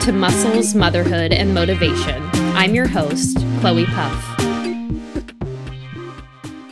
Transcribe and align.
To 0.00 0.12
Muscles, 0.12 0.74
Motherhood, 0.74 1.32
and 1.32 1.54
Motivation. 1.54 2.20
I'm 2.54 2.74
your 2.74 2.88
host, 2.88 3.38
Chloe 3.60 3.86
Puff. 3.86 4.40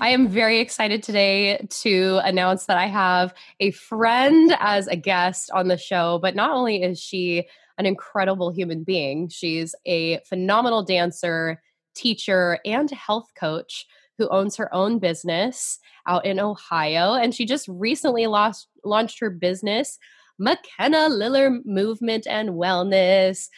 I 0.00 0.08
am 0.08 0.28
very 0.28 0.58
excited 0.58 1.02
today 1.02 1.64
to 1.82 2.20
announce 2.24 2.66
that 2.66 2.76
I 2.76 2.88
have 2.88 3.32
a 3.60 3.70
friend 3.70 4.54
as 4.58 4.86
a 4.88 4.96
guest 4.96 5.50
on 5.54 5.68
the 5.68 5.78
show, 5.78 6.18
but 6.20 6.34
not 6.34 6.50
only 6.50 6.82
is 6.82 7.00
she 7.00 7.46
an 7.78 7.86
incredible 7.86 8.50
human 8.50 8.82
being, 8.82 9.28
she's 9.28 9.74
a 9.86 10.18
phenomenal 10.28 10.82
dancer, 10.82 11.62
teacher, 11.94 12.58
and 12.66 12.90
health 12.90 13.30
coach 13.38 13.86
who 14.18 14.28
owns 14.28 14.56
her 14.56 14.74
own 14.74 14.98
business 14.98 15.78
out 16.06 16.26
in 16.26 16.38
Ohio. 16.38 17.14
And 17.14 17.34
she 17.34 17.46
just 17.46 17.66
recently 17.68 18.26
lost, 18.26 18.68
launched 18.84 19.20
her 19.20 19.30
business, 19.30 19.98
Makenna 20.42 21.08
Liller 21.08 21.60
Movement 21.64 22.26
and 22.26 22.50
Wellness. 22.50 23.48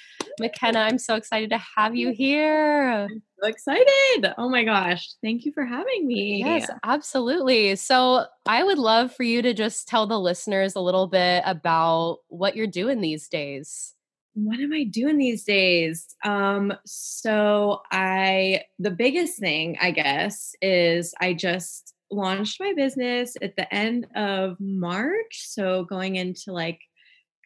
Makenna, 0.40 0.76
I'm 0.76 0.98
so 0.98 1.14
excited 1.14 1.50
to 1.50 1.60
have 1.76 1.96
you 1.96 2.12
here. 2.12 3.08
I'm 3.10 3.22
so 3.40 3.48
excited. 3.48 4.34
Oh 4.36 4.48
my 4.48 4.64
gosh. 4.64 5.08
Thank 5.22 5.44
you 5.44 5.52
for 5.52 5.64
having 5.64 6.06
me. 6.06 6.42
Yes, 6.44 6.68
absolutely. 6.84 7.76
So, 7.76 8.26
I 8.46 8.62
would 8.62 8.78
love 8.78 9.14
for 9.14 9.22
you 9.22 9.40
to 9.42 9.54
just 9.54 9.88
tell 9.88 10.06
the 10.06 10.20
listeners 10.20 10.76
a 10.76 10.80
little 10.80 11.06
bit 11.06 11.42
about 11.46 12.18
what 12.28 12.56
you're 12.56 12.66
doing 12.66 13.00
these 13.00 13.28
days. 13.28 13.94
What 14.34 14.58
am 14.58 14.72
I 14.72 14.84
doing 14.84 15.16
these 15.16 15.44
days? 15.44 16.06
Um 16.24 16.72
so 16.84 17.82
I 17.92 18.62
the 18.80 18.90
biggest 18.90 19.38
thing, 19.38 19.78
I 19.80 19.92
guess, 19.92 20.54
is 20.60 21.14
I 21.20 21.34
just 21.34 21.93
launched 22.10 22.60
my 22.60 22.72
business 22.74 23.36
at 23.42 23.56
the 23.56 23.72
end 23.74 24.06
of 24.14 24.56
March. 24.60 25.42
So 25.46 25.84
going 25.84 26.16
into 26.16 26.52
like 26.52 26.80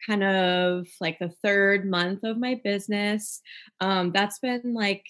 kind 0.07 0.23
of 0.23 0.87
like 1.01 1.19
the 1.19 1.31
third 1.43 1.89
month 1.89 2.23
of 2.23 2.37
my 2.37 2.59
business. 2.63 3.41
Um, 3.81 4.11
that's 4.11 4.39
been 4.39 4.73
like 4.73 5.05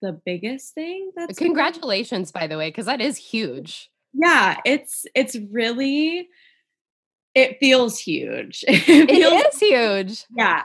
the 0.00 0.20
biggest 0.24 0.74
thing. 0.74 1.10
That's 1.16 1.38
congratulations, 1.38 2.32
been- 2.32 2.42
by 2.42 2.46
the 2.46 2.58
way, 2.58 2.68
because 2.68 2.86
that 2.86 3.00
is 3.00 3.16
huge. 3.16 3.88
Yeah, 4.12 4.58
it's 4.64 5.06
it's 5.14 5.36
really 5.50 6.28
it 7.34 7.58
feels 7.60 7.98
huge. 7.98 8.64
It, 8.72 8.84
feels, 8.84 9.32
it 9.32 9.54
is 9.54 9.60
huge. 9.60 10.24
Yeah. 10.36 10.62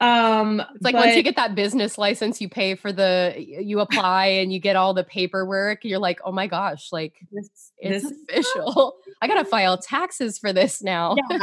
Um 0.00 0.60
it's 0.74 0.82
like 0.82 0.94
but, 0.94 1.06
once 1.06 1.16
you 1.16 1.22
get 1.22 1.36
that 1.36 1.54
business 1.54 1.98
license, 1.98 2.40
you 2.40 2.48
pay 2.48 2.74
for 2.74 2.92
the 2.92 3.34
you 3.36 3.80
apply 3.80 4.26
and 4.26 4.52
you 4.52 4.58
get 4.58 4.76
all 4.76 4.94
the 4.94 5.04
paperwork. 5.04 5.84
You're 5.84 5.98
like, 5.98 6.20
oh 6.24 6.32
my 6.32 6.46
gosh, 6.46 6.90
like 6.92 7.14
this, 7.30 7.72
it's 7.78 8.04
this 8.04 8.12
official. 8.28 8.96
I 9.22 9.28
gotta 9.28 9.44
file 9.44 9.78
taxes 9.78 10.38
for 10.38 10.52
this 10.52 10.82
now. 10.82 11.16
Yeah. 11.30 11.38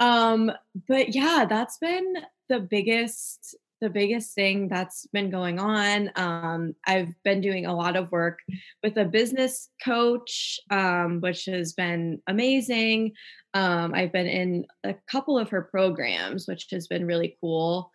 um, 0.00 0.52
but 0.86 1.14
yeah, 1.14 1.46
that's 1.48 1.78
been 1.78 2.14
the 2.48 2.60
biggest 2.60 3.56
the 3.80 3.90
biggest 3.90 4.34
thing 4.34 4.68
that's 4.68 5.06
been 5.06 5.30
going 5.30 5.58
on. 5.58 6.10
Um, 6.16 6.74
I've 6.86 7.14
been 7.24 7.40
doing 7.40 7.66
a 7.66 7.74
lot 7.74 7.96
of 7.96 8.12
work 8.12 8.38
with 8.82 8.96
a 8.96 9.04
business 9.04 9.68
coach, 9.84 10.60
um, 10.70 11.20
which 11.20 11.46
has 11.46 11.72
been 11.72 12.20
amazing. 12.26 13.12
Um, 13.54 13.94
I've 13.94 14.12
been 14.12 14.26
in 14.26 14.66
a 14.84 14.94
couple 15.10 15.38
of 15.38 15.50
her 15.50 15.62
programs, 15.62 16.46
which 16.46 16.68
has 16.70 16.86
been 16.86 17.06
really 17.06 17.36
cool. 17.40 17.90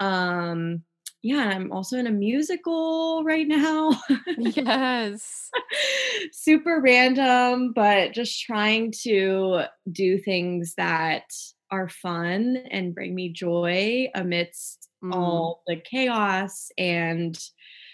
Um, 0.00 0.82
yeah, 1.22 1.50
I'm 1.50 1.72
also 1.72 1.98
in 1.98 2.06
a 2.06 2.12
musical 2.12 3.24
right 3.24 3.46
now. 3.46 3.90
yes. 4.38 5.50
Super 6.32 6.80
random, 6.80 7.72
but 7.72 8.12
just 8.12 8.40
trying 8.40 8.92
to 9.02 9.62
do 9.90 10.18
things 10.18 10.74
that 10.76 11.24
are 11.70 11.88
fun 11.88 12.56
and 12.70 12.94
bring 12.94 13.14
me 13.14 13.30
joy 13.30 14.08
amidst 14.14 14.88
mm. 15.04 15.14
all 15.14 15.62
the 15.66 15.76
chaos 15.76 16.70
and 16.78 17.38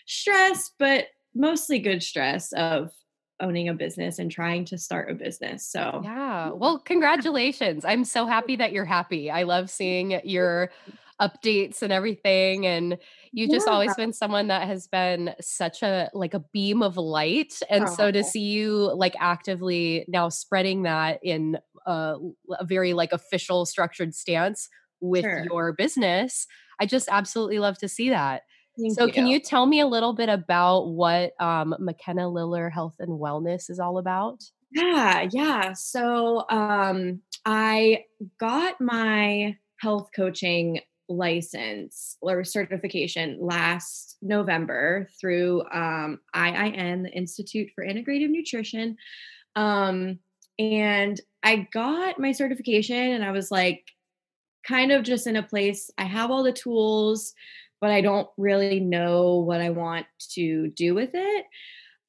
stress, 0.07 0.71
but 0.79 1.07
mostly 1.35 1.79
good 1.79 2.03
stress 2.03 2.53
of 2.53 2.91
owning 3.41 3.69
a 3.69 3.75
business 3.75 4.19
and 4.19 4.31
trying 4.31 4.65
to 4.65 4.79
start 4.79 5.11
a 5.11 5.15
business. 5.15 5.67
So, 5.67 6.01
yeah. 6.05 6.51
Well, 6.51 6.79
congratulations. 6.79 7.85
I'm 7.85 8.05
so 8.05 8.27
happy 8.27 8.57
that 8.57 8.73
you're 8.73 8.85
happy. 8.85 9.31
I 9.31 9.43
love 9.43 9.71
seeing 9.71 10.21
your 10.25 10.71
updates 11.21 11.83
and 11.83 11.93
everything 11.93 12.67
and 12.67 12.99
you've 13.31 13.51
just 13.51 13.67
yeah. 13.69 13.73
always 13.73 13.95
been 13.95 14.13
someone 14.13 14.49
that 14.49 14.67
has 14.67 14.89
been 14.89 15.33
such 15.41 15.83
a 15.83 16.11
like 16.13 16.35
a 16.35 16.41
beam 16.53 16.83
of 16.83 16.97
light 16.97 17.61
and 17.71 17.85
oh. 17.85 17.95
so 17.95 18.11
to 18.11 18.25
see 18.25 18.41
you 18.41 18.93
like 18.97 19.15
actively 19.21 20.05
now 20.09 20.29
spreading 20.29 20.83
that 20.83 21.21
in 21.23 21.57
a, 21.87 22.17
a 22.59 22.65
very 22.65 22.93
like 22.93 23.13
official 23.13 23.67
structured 23.67 24.15
stance 24.15 24.69
with 25.01 25.25
sure. 25.25 25.45
your 25.45 25.73
business 25.73 26.47
i 26.81 26.87
just 26.87 27.09
absolutely 27.11 27.59
love 27.59 27.79
to 27.79 27.89
see 27.89 28.11
that 28.11 28.43
Thank 28.79 28.95
so, 28.95 29.07
you. 29.07 29.13
can 29.13 29.27
you 29.27 29.39
tell 29.39 29.67
me 29.67 29.81
a 29.81 29.87
little 29.87 30.15
bit 30.15 30.29
about 30.29 30.89
what 30.89 31.33
um, 31.41 31.77
Makenna 31.81 32.33
Liller 32.33 32.71
Health 32.71 32.97
and 32.99 33.21
Wellness 33.21 33.71
is 33.71 33.79
all 33.79 33.99
about? 33.99 34.43
Yeah, 34.73 35.29
yeah. 35.31 35.75
So, 35.75 36.45
um, 36.51 37.21
I 37.45 38.05
got 38.41 38.81
my 38.81 39.57
health 39.81 40.09
coaching 40.17 40.81
license 41.09 42.17
or 42.23 42.43
certification 42.45 43.39
last 43.41 44.17
November 44.23 45.07
through 45.21 45.63
um, 45.73 46.19
IIN, 46.35 47.05
the 47.05 47.13
Institute 47.13 47.69
for 47.75 47.85
Integrative 47.85 48.31
Nutrition. 48.31 48.97
Um, 49.55 50.19
and 50.59 51.21
I 51.45 51.69
got 51.73 52.19
my 52.19 52.33
certification, 52.33 52.97
and 52.97 53.25
I 53.25 53.31
was 53.31 53.51
like, 53.51 53.85
kind 54.67 54.93
of 54.93 55.03
just 55.03 55.27
in 55.27 55.37
a 55.37 55.43
place, 55.43 55.91
I 55.99 56.05
have 56.05 56.31
all 56.31 56.43
the 56.43 56.53
tools 56.53 57.35
but 57.85 57.91
I 57.91 58.01
don't 58.01 58.31
really 58.39 58.81
know 58.81 59.41
what 59.41 59.61
I 59.61 59.69
want 59.69 60.07
to 60.31 60.69
do 60.69 60.95
with 60.95 61.11
it. 61.13 61.45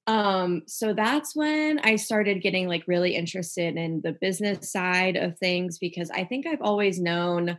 Um, 0.07 0.61
so 0.67 0.93
that's 0.93 1.35
when 1.35 1.79
I 1.79 1.97
started 1.97 2.41
getting 2.41 2.69
like 2.69 2.85
really 2.87 3.13
interested 3.13 3.75
in 3.75 3.99
the 4.01 4.13
business 4.13 4.71
side 4.71 5.17
of 5.17 5.37
things 5.37 5.77
because 5.77 6.09
I 6.11 6.23
think 6.23 6.47
I've 6.47 6.61
always 6.61 7.01
known, 7.01 7.57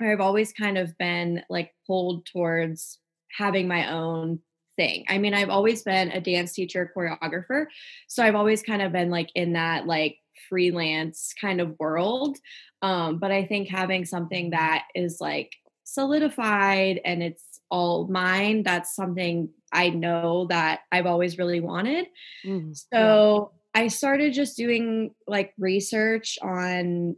I've 0.00 0.20
always 0.20 0.54
kind 0.54 0.78
of 0.78 0.96
been 0.96 1.42
like 1.50 1.74
pulled 1.86 2.24
towards 2.24 3.00
having 3.36 3.68
my 3.68 3.92
own 3.92 4.38
thing. 4.76 5.04
I 5.06 5.18
mean, 5.18 5.34
I've 5.34 5.50
always 5.50 5.82
been 5.82 6.12
a 6.12 6.22
dance 6.22 6.54
teacher, 6.54 6.90
choreographer. 6.96 7.66
So 8.08 8.24
I've 8.24 8.34
always 8.34 8.62
kind 8.62 8.80
of 8.80 8.92
been 8.92 9.10
like 9.10 9.28
in 9.34 9.52
that 9.52 9.86
like 9.86 10.16
freelance 10.48 11.34
kind 11.40 11.60
of 11.60 11.78
world. 11.78 12.38
Um, 12.82 13.18
but 13.18 13.30
I 13.30 13.44
think 13.46 13.68
having 13.68 14.04
something 14.04 14.50
that 14.50 14.84
is 14.94 15.18
like 15.20 15.52
solidified 15.86 17.00
and 17.04 17.22
it's 17.22 17.60
all 17.70 18.06
mine 18.08 18.62
that's 18.64 18.94
something 18.94 19.48
i 19.72 19.88
know 19.88 20.46
that 20.50 20.80
i've 20.90 21.06
always 21.06 21.38
really 21.38 21.60
wanted 21.60 22.06
mm, 22.44 22.76
so 22.92 23.52
yeah. 23.74 23.82
i 23.82 23.88
started 23.88 24.32
just 24.32 24.56
doing 24.56 25.14
like 25.28 25.52
research 25.58 26.38
on 26.42 27.16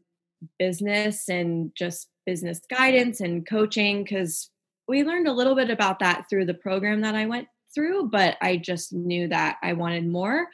business 0.58 1.28
and 1.30 1.72
just 1.74 2.08
business 2.26 2.60
guidance 2.70 3.20
and 3.20 3.48
coaching 3.48 4.04
because 4.04 4.50
we 4.86 5.02
learned 5.02 5.28
a 5.28 5.32
little 5.32 5.54
bit 5.54 5.70
about 5.70 5.98
that 5.98 6.26
through 6.28 6.44
the 6.44 6.54
program 6.54 7.00
that 7.00 7.14
i 7.14 7.24
went 7.24 7.48
through 7.74 8.08
but 8.08 8.36
i 8.42 8.56
just 8.56 8.92
knew 8.92 9.28
that 9.28 9.56
i 9.62 9.72
wanted 9.72 10.06
more 10.06 10.46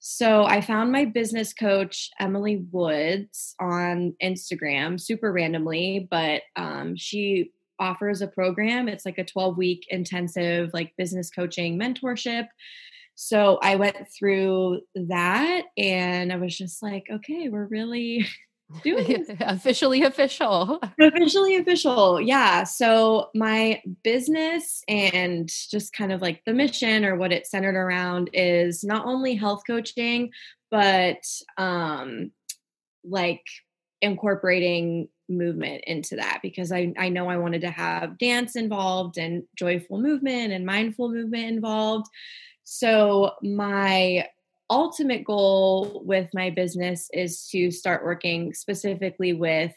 so 0.00 0.44
I 0.44 0.62
found 0.62 0.90
my 0.90 1.04
business 1.04 1.52
coach, 1.52 2.10
Emily 2.18 2.64
Woods, 2.72 3.54
on 3.60 4.14
Instagram 4.22 4.98
super 4.98 5.30
randomly, 5.30 6.08
but 6.10 6.42
um, 6.56 6.96
she 6.96 7.52
offers 7.78 8.22
a 8.22 8.26
program. 8.26 8.88
It's 8.88 9.04
like 9.04 9.18
a 9.18 9.24
12 9.24 9.58
week 9.58 9.86
intensive, 9.90 10.70
like 10.72 10.96
business 10.96 11.30
coaching 11.30 11.78
mentorship. 11.78 12.46
So 13.14 13.58
I 13.62 13.76
went 13.76 13.98
through 14.18 14.80
that 14.94 15.64
and 15.76 16.32
I 16.32 16.36
was 16.36 16.56
just 16.56 16.82
like, 16.82 17.04
okay, 17.12 17.50
we're 17.50 17.66
really 17.66 18.26
doing 18.82 19.26
officially 19.40 20.02
official. 20.02 20.80
officially 21.00 21.56
official. 21.56 22.20
Yeah. 22.20 22.64
So 22.64 23.30
my 23.34 23.82
business 24.02 24.82
and 24.88 25.48
just 25.48 25.92
kind 25.92 26.12
of 26.12 26.20
like 26.20 26.42
the 26.44 26.54
mission 26.54 27.04
or 27.04 27.16
what 27.16 27.32
it's 27.32 27.50
centered 27.50 27.76
around 27.76 28.30
is 28.32 28.84
not 28.84 29.06
only 29.06 29.34
health 29.34 29.62
coaching, 29.66 30.30
but 30.70 31.22
um 31.58 32.30
like 33.04 33.44
incorporating 34.02 35.08
movement 35.28 35.84
into 35.86 36.16
that 36.16 36.40
because 36.42 36.72
I, 36.72 36.92
I 36.98 37.08
know 37.08 37.28
I 37.28 37.36
wanted 37.36 37.60
to 37.62 37.70
have 37.70 38.18
dance 38.18 38.56
involved 38.56 39.16
and 39.16 39.44
joyful 39.56 40.00
movement 40.00 40.52
and 40.52 40.66
mindful 40.66 41.10
movement 41.10 41.44
involved. 41.44 42.06
So, 42.64 43.32
my 43.42 44.26
ultimate 44.70 45.24
goal 45.24 46.02
with 46.04 46.28
my 46.32 46.50
business 46.50 47.08
is 47.12 47.48
to 47.48 47.70
start 47.70 48.04
working 48.04 48.54
specifically 48.54 49.32
with 49.32 49.72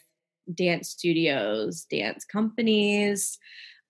dance 0.53 0.89
studios, 0.89 1.85
dance 1.89 2.25
companies, 2.25 3.37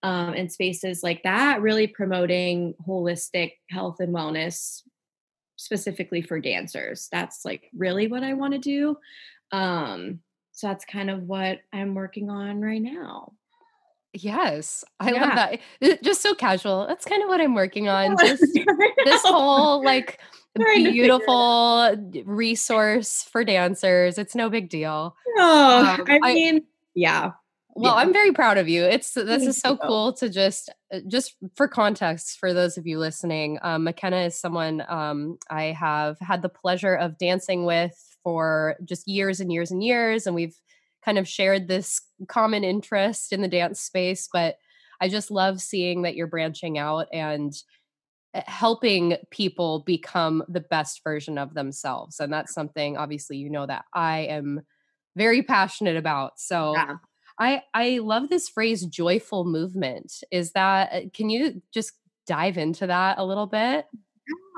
um, 0.04 0.34
and 0.34 0.52
spaces 0.52 1.02
like 1.04 1.24
that, 1.24 1.62
really 1.62 1.88
promoting 1.88 2.74
holistic 2.88 3.54
health 3.70 3.98
and 4.00 4.14
wellness 4.14 4.82
specifically 5.56 6.22
for 6.22 6.40
dancers. 6.40 7.08
That's 7.12 7.46
like 7.46 7.70
really 7.74 8.08
what 8.08 8.24
I 8.24 8.34
want 8.34 8.54
to 8.54 8.60
do. 8.60 8.98
Um, 9.52 10.20
so 10.52 10.68
that's 10.68 10.86
kind 10.86 11.10
of 11.10 11.24
what 11.24 11.60
I'm 11.72 11.96
working 11.96 12.30
on 12.30 12.62
right 12.62 12.82
now. 12.82 13.34
Yes, 14.13 14.83
I 15.00 15.12
yeah. 15.12 15.21
love 15.21 15.36
that. 15.36 15.60
It, 15.81 16.04
just 16.04 16.21
so 16.21 16.36
casual. 16.36 16.86
That's 16.88 17.06
kind 17.06 17.24
of 17.24 17.30
what 17.30 17.42
I'm 17.42 17.56
working 17.56 17.89
on. 17.89 18.15
Just 18.18 18.42
this 19.06 19.21
whole 19.25 19.83
like 19.83 20.19
beautiful 20.56 21.95
resource 22.25 23.24
for 23.24 23.44
dancers. 23.44 24.18
It's 24.19 24.36
no 24.36 24.50
big 24.50 24.69
deal. 24.69 25.15
Oh, 25.38 25.95
um, 26.00 26.06
I 26.07 26.33
mean, 26.33 26.57
I, 26.57 26.62
yeah. 26.94 27.31
Well, 27.75 27.95
yeah. 27.95 28.01
I'm 28.01 28.13
very 28.13 28.31
proud 28.33 28.60
of 28.60 28.69
you. 28.69 28.83
It's 28.83 29.13
this 29.13 29.25
Thank 29.25 29.50
is 29.50 29.57
so 29.57 29.71
you. 29.71 29.80
cool 29.80 30.13
to 30.13 30.30
just 30.30 30.69
uh, 30.94 31.00
just 31.07 31.36
for 31.56 31.68
context 31.68 32.38
for 32.38 32.54
those 32.54 32.77
of 32.77 32.86
you 32.86 33.00
listening. 33.00 33.57
Um, 33.63 33.86
Makenna 33.86 34.27
is 34.27 34.39
someone 34.39 34.83
um, 34.88 35.38
I 35.50 35.65
have 35.65 36.19
had 36.19 36.44
the 36.44 36.50
pleasure 36.50 36.94
of 36.94 37.18
dancing 37.18 37.65
with 37.65 37.98
for 38.24 38.75
just 38.86 39.07
years 39.07 39.39
and 39.39 39.51
years 39.51 39.71
and 39.71 39.83
years, 39.83 40.27
and 40.27 40.36
we've 40.36 40.56
kind 41.04 41.18
of 41.18 41.28
shared 41.28 41.68
this 41.68 42.02
common 42.28 42.64
interest 42.64 43.34
in 43.34 43.42
the 43.42 43.48
dance 43.48 43.80
space. 43.80 44.30
But 44.32 44.58
I 45.02 45.10
just 45.10 45.32
love 45.32 45.62
seeing 45.62 46.04
that 46.04 46.16
you're 46.16 46.28
branching 46.28 46.78
out 46.78 47.08
and 47.12 47.54
eh, 48.34 48.44
helping 48.46 49.18
people 49.32 49.84
become 49.86 50.44
the 50.48 50.62
best 50.62 51.02
version 51.04 51.38
of 51.38 51.54
themselves, 51.54 52.20
and 52.20 52.32
that's 52.32 52.54
something 52.54 52.98
obviously 52.98 53.38
you 53.38 53.50
know 53.50 53.66
that 53.66 53.86
I 53.94 54.20
am 54.20 54.62
very 55.16 55.44
passionate 55.44 55.98
about. 55.98 56.40
So. 56.40 56.74
Yeah 56.74 56.96
I 57.40 57.64
I 57.74 58.00
love 58.00 58.30
this 58.30 58.50
phrase 58.50 58.86
joyful 58.86 59.46
movement. 59.46 60.24
Is 60.32 60.52
that 60.52 60.94
uh, 60.94 61.02
can 61.14 61.30
you 61.30 61.62
just 61.74 61.94
dive 62.28 62.58
into 62.58 62.88
that 62.88 63.18
a 63.18 63.26
little 63.26 63.48
bit? 63.48 63.86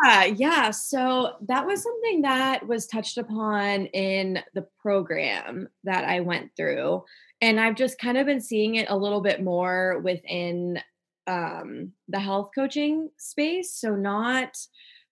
Yeah, 0.03 0.25
yeah. 0.25 0.71
So 0.71 1.33
that 1.47 1.65
was 1.65 1.81
something 1.81 2.21
that 2.21 2.67
was 2.67 2.85
touched 2.85 3.17
upon 3.17 3.87
in 3.87 4.39
the 4.53 4.67
program 4.81 5.67
that 5.83 6.03
I 6.05 6.19
went 6.19 6.51
through. 6.55 7.03
And 7.41 7.59
I've 7.59 7.75
just 7.75 7.97
kind 7.97 8.17
of 8.17 8.25
been 8.25 8.41
seeing 8.41 8.75
it 8.75 8.89
a 8.89 8.97
little 8.97 9.21
bit 9.21 9.43
more 9.43 9.99
within 10.03 10.79
um, 11.27 11.93
the 12.07 12.19
health 12.19 12.51
coaching 12.53 13.09
space. 13.17 13.73
So, 13.73 13.95
not 13.95 14.55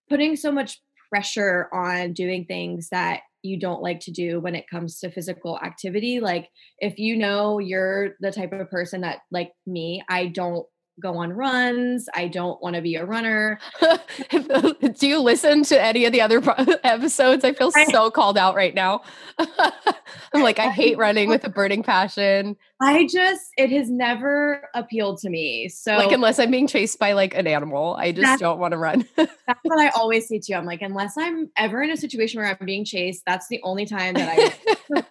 putting 0.08 0.36
so 0.36 0.52
much 0.52 0.80
pressure 1.10 1.68
on 1.72 2.12
doing 2.12 2.44
things 2.44 2.88
that 2.90 3.20
you 3.42 3.58
don't 3.58 3.82
like 3.82 4.00
to 4.00 4.10
do 4.10 4.40
when 4.40 4.54
it 4.54 4.68
comes 4.70 4.98
to 5.00 5.10
physical 5.10 5.58
activity. 5.58 6.18
Like 6.20 6.48
if 6.78 6.98
you 6.98 7.16
know 7.16 7.58
you're 7.58 8.14
the 8.20 8.32
type 8.32 8.52
of 8.52 8.70
person 8.70 9.02
that 9.02 9.18
like 9.30 9.52
me, 9.66 10.02
I 10.08 10.26
don't 10.28 10.66
go 11.00 11.16
on 11.16 11.32
runs. 11.32 12.08
I 12.14 12.28
don't 12.28 12.60
want 12.62 12.76
to 12.76 12.82
be 12.82 12.94
a 12.96 13.04
runner. 13.04 13.58
Do 13.80 15.08
you 15.08 15.20
listen 15.20 15.64
to 15.64 15.80
any 15.80 16.04
of 16.04 16.12
the 16.12 16.20
other 16.20 16.42
episodes? 16.84 17.44
I 17.44 17.52
feel 17.52 17.72
so 17.90 18.10
called 18.10 18.38
out 18.38 18.54
right 18.54 18.74
now. 18.74 19.02
I'm 19.38 20.42
like, 20.42 20.58
I 20.58 20.70
hate 20.70 20.98
running 20.98 21.28
with 21.28 21.44
a 21.44 21.48
burning 21.48 21.82
passion. 21.82 22.56
I 22.80 23.06
just, 23.06 23.42
it 23.56 23.70
has 23.70 23.90
never 23.90 24.68
appealed 24.74 25.18
to 25.18 25.30
me. 25.30 25.68
So, 25.68 25.96
like, 25.96 26.12
unless 26.12 26.38
I'm 26.38 26.50
being 26.50 26.66
chased 26.66 26.98
by 26.98 27.12
like 27.12 27.34
an 27.34 27.46
animal, 27.46 27.94
I 27.98 28.12
just 28.12 28.40
don't 28.40 28.58
want 28.58 28.72
to 28.72 28.78
run. 28.78 29.06
that's 29.16 29.32
what 29.62 29.80
I 29.80 29.88
always 29.90 30.28
say 30.28 30.38
too. 30.38 30.54
I'm 30.54 30.66
like, 30.66 30.82
unless 30.82 31.16
I'm 31.16 31.50
ever 31.56 31.82
in 31.82 31.90
a 31.90 31.96
situation 31.96 32.40
where 32.40 32.48
I'm 32.48 32.66
being 32.66 32.84
chased, 32.84 33.22
that's 33.26 33.48
the 33.48 33.60
only 33.62 33.86
time 33.86 34.14
that 34.14 34.28
I. 34.28 35.04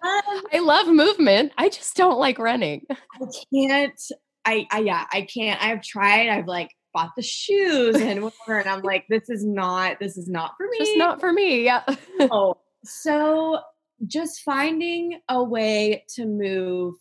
I 0.52 0.58
love 0.60 0.88
movement. 0.88 1.52
I 1.58 1.68
just 1.68 1.96
don't 1.96 2.18
like 2.18 2.38
running. 2.38 2.86
I 2.90 3.26
can't 3.52 4.00
I, 4.44 4.66
I 4.70 4.80
yeah, 4.80 5.06
I 5.12 5.22
can't. 5.22 5.62
I've 5.62 5.82
tried. 5.82 6.28
I've 6.28 6.46
like 6.46 6.70
bought 6.92 7.12
the 7.16 7.22
shoes 7.22 7.96
and 7.96 8.22
whatever, 8.22 8.58
and 8.58 8.68
I'm 8.68 8.82
like, 8.82 9.06
this 9.08 9.28
is 9.28 9.44
not. 9.44 9.98
This 10.00 10.16
is 10.16 10.28
not 10.28 10.52
for 10.56 10.66
me. 10.68 10.78
Just 10.78 10.96
not 10.96 11.20
for 11.20 11.32
me. 11.32 11.64
Yeah. 11.64 11.82
oh, 12.20 12.56
so 12.84 13.60
just 14.06 14.42
finding 14.42 15.20
a 15.28 15.42
way 15.42 16.04
to 16.14 16.26
move 16.26 16.94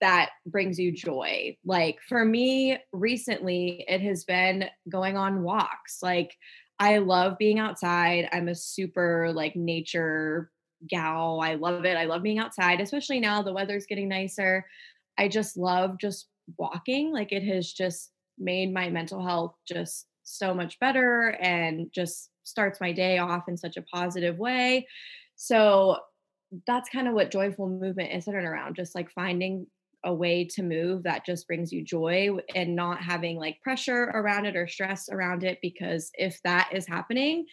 that 0.00 0.30
brings 0.46 0.78
you 0.78 0.92
joy. 0.92 1.56
Like 1.64 1.98
for 2.08 2.24
me, 2.24 2.78
recently, 2.92 3.84
it 3.88 4.00
has 4.02 4.24
been 4.24 4.66
going 4.88 5.16
on 5.16 5.42
walks. 5.42 5.98
Like 6.02 6.36
I 6.78 6.98
love 6.98 7.38
being 7.38 7.58
outside. 7.58 8.28
I'm 8.32 8.48
a 8.48 8.54
super 8.54 9.32
like 9.32 9.56
nature 9.56 10.50
gal. 10.88 11.40
I 11.42 11.54
love 11.54 11.84
it. 11.84 11.96
I 11.96 12.04
love 12.04 12.22
being 12.22 12.38
outside, 12.38 12.80
especially 12.80 13.20
now 13.20 13.42
the 13.42 13.52
weather's 13.52 13.86
getting 13.86 14.08
nicer. 14.08 14.66
I 15.18 15.28
just 15.28 15.56
love 15.56 15.98
just 15.98 16.28
walking 16.58 17.12
like 17.12 17.32
it 17.32 17.42
has 17.42 17.72
just 17.72 18.10
made 18.38 18.72
my 18.72 18.88
mental 18.88 19.24
health 19.24 19.54
just 19.66 20.06
so 20.22 20.54
much 20.54 20.78
better 20.78 21.36
and 21.40 21.90
just 21.92 22.30
starts 22.44 22.80
my 22.80 22.92
day 22.92 23.18
off 23.18 23.48
in 23.48 23.56
such 23.56 23.76
a 23.76 23.82
positive 23.82 24.38
way 24.38 24.86
so 25.36 25.96
that's 26.66 26.90
kind 26.90 27.08
of 27.08 27.14
what 27.14 27.30
joyful 27.30 27.68
movement 27.68 28.12
is 28.12 28.24
centered 28.24 28.44
around 28.44 28.76
just 28.76 28.94
like 28.94 29.10
finding 29.10 29.66
a 30.04 30.12
way 30.12 30.44
to 30.44 30.62
move 30.62 31.04
that 31.04 31.24
just 31.24 31.46
brings 31.46 31.72
you 31.72 31.82
joy 31.82 32.28
and 32.56 32.74
not 32.74 33.00
having 33.00 33.36
like 33.36 33.60
pressure 33.62 34.10
around 34.14 34.46
it 34.46 34.56
or 34.56 34.66
stress 34.66 35.08
around 35.08 35.44
it 35.44 35.58
because 35.62 36.10
if 36.14 36.40
that 36.42 36.68
is 36.72 36.86
happening 36.86 37.46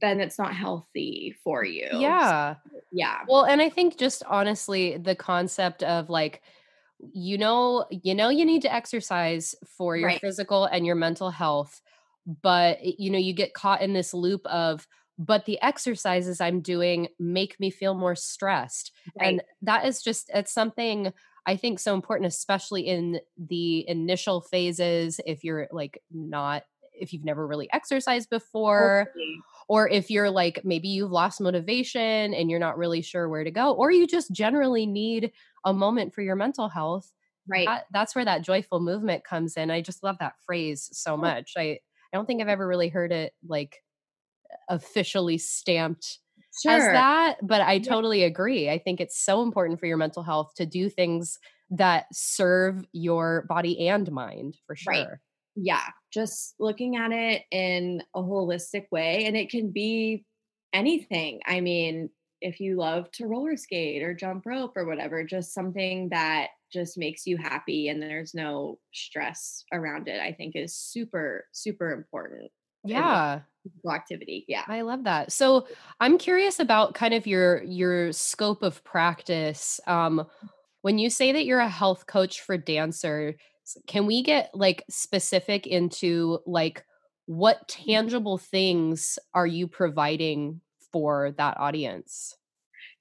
then 0.00 0.20
it's 0.20 0.38
not 0.38 0.54
healthy 0.54 1.34
for 1.42 1.64
you. 1.64 1.88
Yeah. 1.92 2.54
So, 2.54 2.80
yeah. 2.92 3.20
Well, 3.28 3.44
and 3.44 3.60
I 3.60 3.70
think 3.70 3.96
just 3.96 4.22
honestly 4.26 4.96
the 4.96 5.14
concept 5.14 5.82
of 5.82 6.10
like 6.10 6.42
you 7.12 7.38
know 7.38 7.86
you 7.90 8.14
know 8.14 8.28
you 8.28 8.44
need 8.44 8.62
to 8.62 8.72
exercise 8.72 9.54
for 9.76 9.96
your 9.96 10.08
right. 10.08 10.20
physical 10.20 10.64
and 10.64 10.84
your 10.84 10.96
mental 10.96 11.30
health 11.30 11.80
but 12.42 12.78
eh, 12.82 12.92
you 12.98 13.10
know 13.10 13.18
you 13.18 13.32
get 13.32 13.54
caught 13.54 13.82
in 13.82 13.92
this 13.92 14.12
loop 14.12 14.44
of 14.46 14.86
but 15.18 15.44
the 15.44 15.60
exercises 15.62 16.40
i'm 16.40 16.60
doing 16.60 17.08
make 17.18 17.58
me 17.60 17.70
feel 17.70 17.94
more 17.94 18.16
stressed 18.16 18.92
right. 19.18 19.28
and 19.28 19.42
that 19.62 19.86
is 19.86 20.02
just 20.02 20.30
it's 20.34 20.52
something 20.52 21.12
i 21.46 21.56
think 21.56 21.78
so 21.78 21.94
important 21.94 22.26
especially 22.26 22.82
in 22.82 23.20
the 23.36 23.88
initial 23.88 24.40
phases 24.40 25.20
if 25.24 25.44
you're 25.44 25.68
like 25.70 26.02
not 26.12 26.64
if 27.00 27.12
you've 27.12 27.24
never 27.24 27.46
really 27.46 27.68
exercised 27.72 28.28
before 28.28 29.08
okay. 29.10 29.36
or 29.68 29.88
if 29.88 30.10
you're 30.10 30.30
like 30.30 30.60
maybe 30.64 30.88
you've 30.88 31.12
lost 31.12 31.40
motivation 31.40 32.34
and 32.34 32.50
you're 32.50 32.58
not 32.58 32.76
really 32.76 33.02
sure 33.02 33.28
where 33.28 33.44
to 33.44 33.50
go 33.50 33.72
or 33.72 33.90
you 33.90 34.06
just 34.06 34.32
generally 34.32 34.86
need 34.86 35.32
a 35.68 35.72
moment 35.74 36.14
for 36.14 36.22
your 36.22 36.36
mental 36.36 36.68
health 36.68 37.12
right 37.46 37.66
that, 37.66 37.84
that's 37.92 38.14
where 38.14 38.24
that 38.24 38.42
joyful 38.42 38.80
movement 38.80 39.22
comes 39.22 39.56
in 39.56 39.70
i 39.70 39.80
just 39.80 40.02
love 40.02 40.16
that 40.18 40.34
phrase 40.44 40.88
so 40.92 41.14
oh. 41.14 41.16
much 41.16 41.52
i 41.56 41.62
i 41.62 41.78
don't 42.16 42.26
think 42.26 42.40
i've 42.40 42.48
ever 42.48 42.66
really 42.66 42.88
heard 42.88 43.12
it 43.12 43.34
like 43.46 43.82
officially 44.68 45.36
stamped 45.36 46.18
sure. 46.62 46.72
as 46.72 46.84
that 46.84 47.36
but 47.42 47.60
i 47.60 47.78
totally 47.78 48.24
agree 48.24 48.70
i 48.70 48.78
think 48.78 48.98
it's 49.00 49.18
so 49.18 49.42
important 49.42 49.78
for 49.78 49.86
your 49.86 49.98
mental 49.98 50.22
health 50.22 50.52
to 50.56 50.64
do 50.64 50.88
things 50.88 51.38
that 51.70 52.06
serve 52.12 52.82
your 52.92 53.44
body 53.46 53.88
and 53.88 54.10
mind 54.10 54.56
for 54.66 54.74
sure 54.74 54.92
right. 54.92 55.08
yeah 55.54 55.84
just 56.10 56.54
looking 56.58 56.96
at 56.96 57.12
it 57.12 57.42
in 57.50 58.02
a 58.14 58.20
holistic 58.20 58.86
way 58.90 59.26
and 59.26 59.36
it 59.36 59.50
can 59.50 59.70
be 59.70 60.24
anything 60.72 61.40
i 61.46 61.60
mean 61.60 62.08
if 62.40 62.60
you 62.60 62.76
love 62.76 63.10
to 63.12 63.26
roller 63.26 63.56
skate 63.56 64.02
or 64.02 64.14
jump 64.14 64.46
rope 64.46 64.72
or 64.76 64.86
whatever, 64.86 65.24
just 65.24 65.54
something 65.54 66.08
that 66.10 66.48
just 66.72 66.98
makes 66.98 67.26
you 67.26 67.36
happy 67.36 67.88
and 67.88 68.02
there's 68.02 68.34
no 68.34 68.78
stress 68.92 69.64
around 69.72 70.08
it, 70.08 70.20
I 70.20 70.32
think 70.32 70.54
is 70.54 70.74
super, 70.74 71.46
super 71.52 71.90
important. 71.92 72.50
Yeah. 72.84 73.40
Activity. 73.90 74.44
Yeah. 74.48 74.64
I 74.66 74.82
love 74.82 75.04
that. 75.04 75.32
So 75.32 75.66
I'm 76.00 76.16
curious 76.16 76.58
about 76.60 76.94
kind 76.94 77.12
of 77.12 77.26
your 77.26 77.62
your 77.64 78.12
scope 78.12 78.62
of 78.62 78.82
practice. 78.84 79.80
Um 79.86 80.26
when 80.82 80.98
you 80.98 81.10
say 81.10 81.32
that 81.32 81.44
you're 81.44 81.58
a 81.60 81.68
health 81.68 82.06
coach 82.06 82.40
for 82.40 82.56
dancers, 82.56 83.34
can 83.86 84.06
we 84.06 84.22
get 84.22 84.50
like 84.54 84.84
specific 84.88 85.66
into 85.66 86.38
like 86.46 86.84
what 87.26 87.68
tangible 87.68 88.38
things 88.38 89.18
are 89.34 89.46
you 89.46 89.66
providing 89.66 90.60
for 90.92 91.32
that 91.38 91.58
audience? 91.58 92.36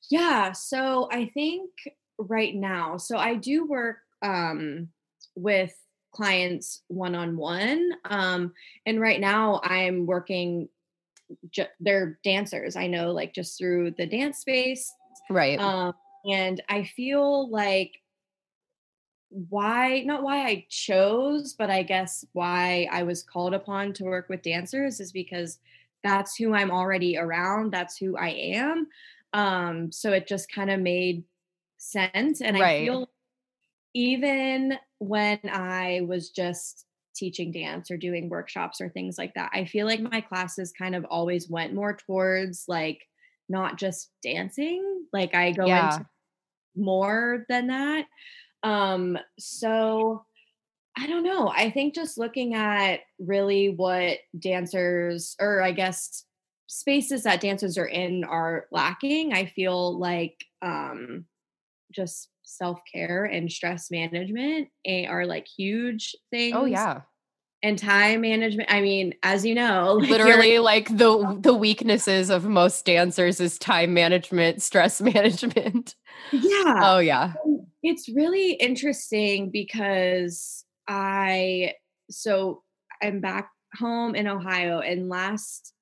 Yeah, 0.09 0.53
so 0.53 1.09
I 1.11 1.25
think 1.33 1.71
right 2.17 2.55
now, 2.55 2.97
so 2.97 3.17
I 3.17 3.35
do 3.35 3.65
work 3.65 3.97
um, 4.21 4.89
with 5.35 5.73
clients 6.11 6.81
one 6.87 7.15
on 7.15 7.37
one, 7.37 7.91
and 8.05 8.51
right 8.99 9.19
now 9.19 9.61
I'm 9.63 10.05
working. 10.05 10.69
Ju- 11.51 11.65
they're 11.81 12.19
dancers. 12.23 12.77
I 12.77 12.87
know, 12.87 13.11
like 13.11 13.33
just 13.33 13.57
through 13.57 13.91
the 13.97 14.05
dance 14.05 14.37
space, 14.39 14.89
right? 15.29 15.59
Um, 15.59 15.93
and 16.25 16.63
I 16.69 16.85
feel 16.85 17.49
like 17.49 17.91
why 19.29 20.03
not 20.05 20.23
why 20.23 20.45
I 20.45 20.65
chose, 20.69 21.53
but 21.53 21.69
I 21.69 21.83
guess 21.83 22.25
why 22.33 22.87
I 22.91 23.03
was 23.03 23.23
called 23.23 23.53
upon 23.53 23.93
to 23.93 24.05
work 24.05 24.29
with 24.29 24.41
dancers 24.41 24.99
is 24.99 25.11
because 25.11 25.59
that's 26.03 26.35
who 26.35 26.53
I'm 26.53 26.71
already 26.71 27.17
around. 27.17 27.71
That's 27.71 27.97
who 27.97 28.17
I 28.17 28.29
am. 28.29 28.87
Um, 29.33 29.91
so 29.91 30.11
it 30.11 30.27
just 30.27 30.51
kind 30.51 30.71
of 30.71 30.79
made 30.79 31.23
sense. 31.77 32.41
And 32.41 32.59
right. 32.59 32.81
I 32.81 32.85
feel 32.85 33.09
even 33.93 34.77
when 34.99 35.39
I 35.51 36.01
was 36.07 36.29
just 36.29 36.85
teaching 37.15 37.51
dance 37.51 37.89
or 37.89 37.97
doing 37.97 38.29
workshops 38.29 38.79
or 38.79 38.89
things 38.89 39.17
like 39.17 39.33
that, 39.35 39.51
I 39.53 39.65
feel 39.65 39.85
like 39.85 40.01
my 40.01 40.21
classes 40.21 40.71
kind 40.77 40.95
of 40.95 41.05
always 41.05 41.49
went 41.49 41.73
more 41.73 41.95
towards 41.95 42.65
like 42.67 43.01
not 43.49 43.77
just 43.77 44.11
dancing. 44.23 45.05
Like 45.13 45.33
I 45.33 45.51
go 45.51 45.65
yeah. 45.65 45.93
into 45.93 46.05
more 46.75 47.45
than 47.49 47.67
that. 47.67 48.05
Um, 48.63 49.17
so 49.39 50.25
I 50.97 51.07
don't 51.07 51.23
know. 51.23 51.49
I 51.49 51.69
think 51.69 51.93
just 51.93 52.17
looking 52.17 52.55
at 52.55 53.01
really 53.19 53.69
what 53.69 54.17
dancers, 54.37 55.35
or 55.39 55.61
I 55.61 55.71
guess 55.71 56.23
spaces 56.67 57.23
that 57.23 57.41
dancers 57.41 57.77
are 57.77 57.85
in, 57.85 58.23
are 58.23 58.65
lacking. 58.71 59.33
I 59.33 59.45
feel 59.45 59.97
like 59.99 60.43
um, 60.61 61.25
just 61.91 62.29
self 62.43 62.79
care 62.91 63.25
and 63.25 63.51
stress 63.51 63.91
management 63.91 64.69
eh, 64.85 65.05
are 65.05 65.25
like 65.25 65.47
huge 65.47 66.15
oh, 66.15 66.19
things. 66.31 66.55
Oh 66.55 66.65
yeah 66.65 67.01
and 67.63 67.79
time 67.79 68.21
management 68.21 68.71
i 68.71 68.81
mean 68.81 69.13
as 69.23 69.45
you 69.45 69.55
know 69.55 69.93
like 70.01 70.09
literally 70.09 70.59
like 70.59 70.95
the 70.95 71.37
the 71.41 71.53
weaknesses 71.53 72.29
of 72.29 72.45
most 72.45 72.85
dancers 72.85 73.39
is 73.39 73.57
time 73.57 73.93
management 73.93 74.61
stress 74.61 75.01
management 75.13 75.95
yeah 76.31 76.81
oh 76.83 76.99
yeah 76.99 77.33
it's 77.83 78.09
really 78.09 78.53
interesting 78.53 79.49
because 79.49 80.65
i 80.87 81.73
so 82.09 82.63
i'm 83.01 83.19
back 83.19 83.49
home 83.75 84.15
in 84.15 84.27
ohio 84.27 84.79
and 84.79 85.09
last 85.09 85.73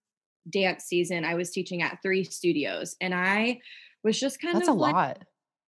dance 0.49 0.85
season 0.85 1.25
i 1.25 1.35
was 1.35 1.51
teaching 1.51 1.81
at 1.81 1.99
three 2.01 2.23
studios 2.23 2.95
and 3.01 3.13
i 3.13 3.59
was 4.03 4.19
just 4.19 4.39
kind 4.39 4.55
That's 4.55 4.67
of 4.67 4.75
a 4.75 4.79
like, 4.79 4.93
lot. 4.93 5.23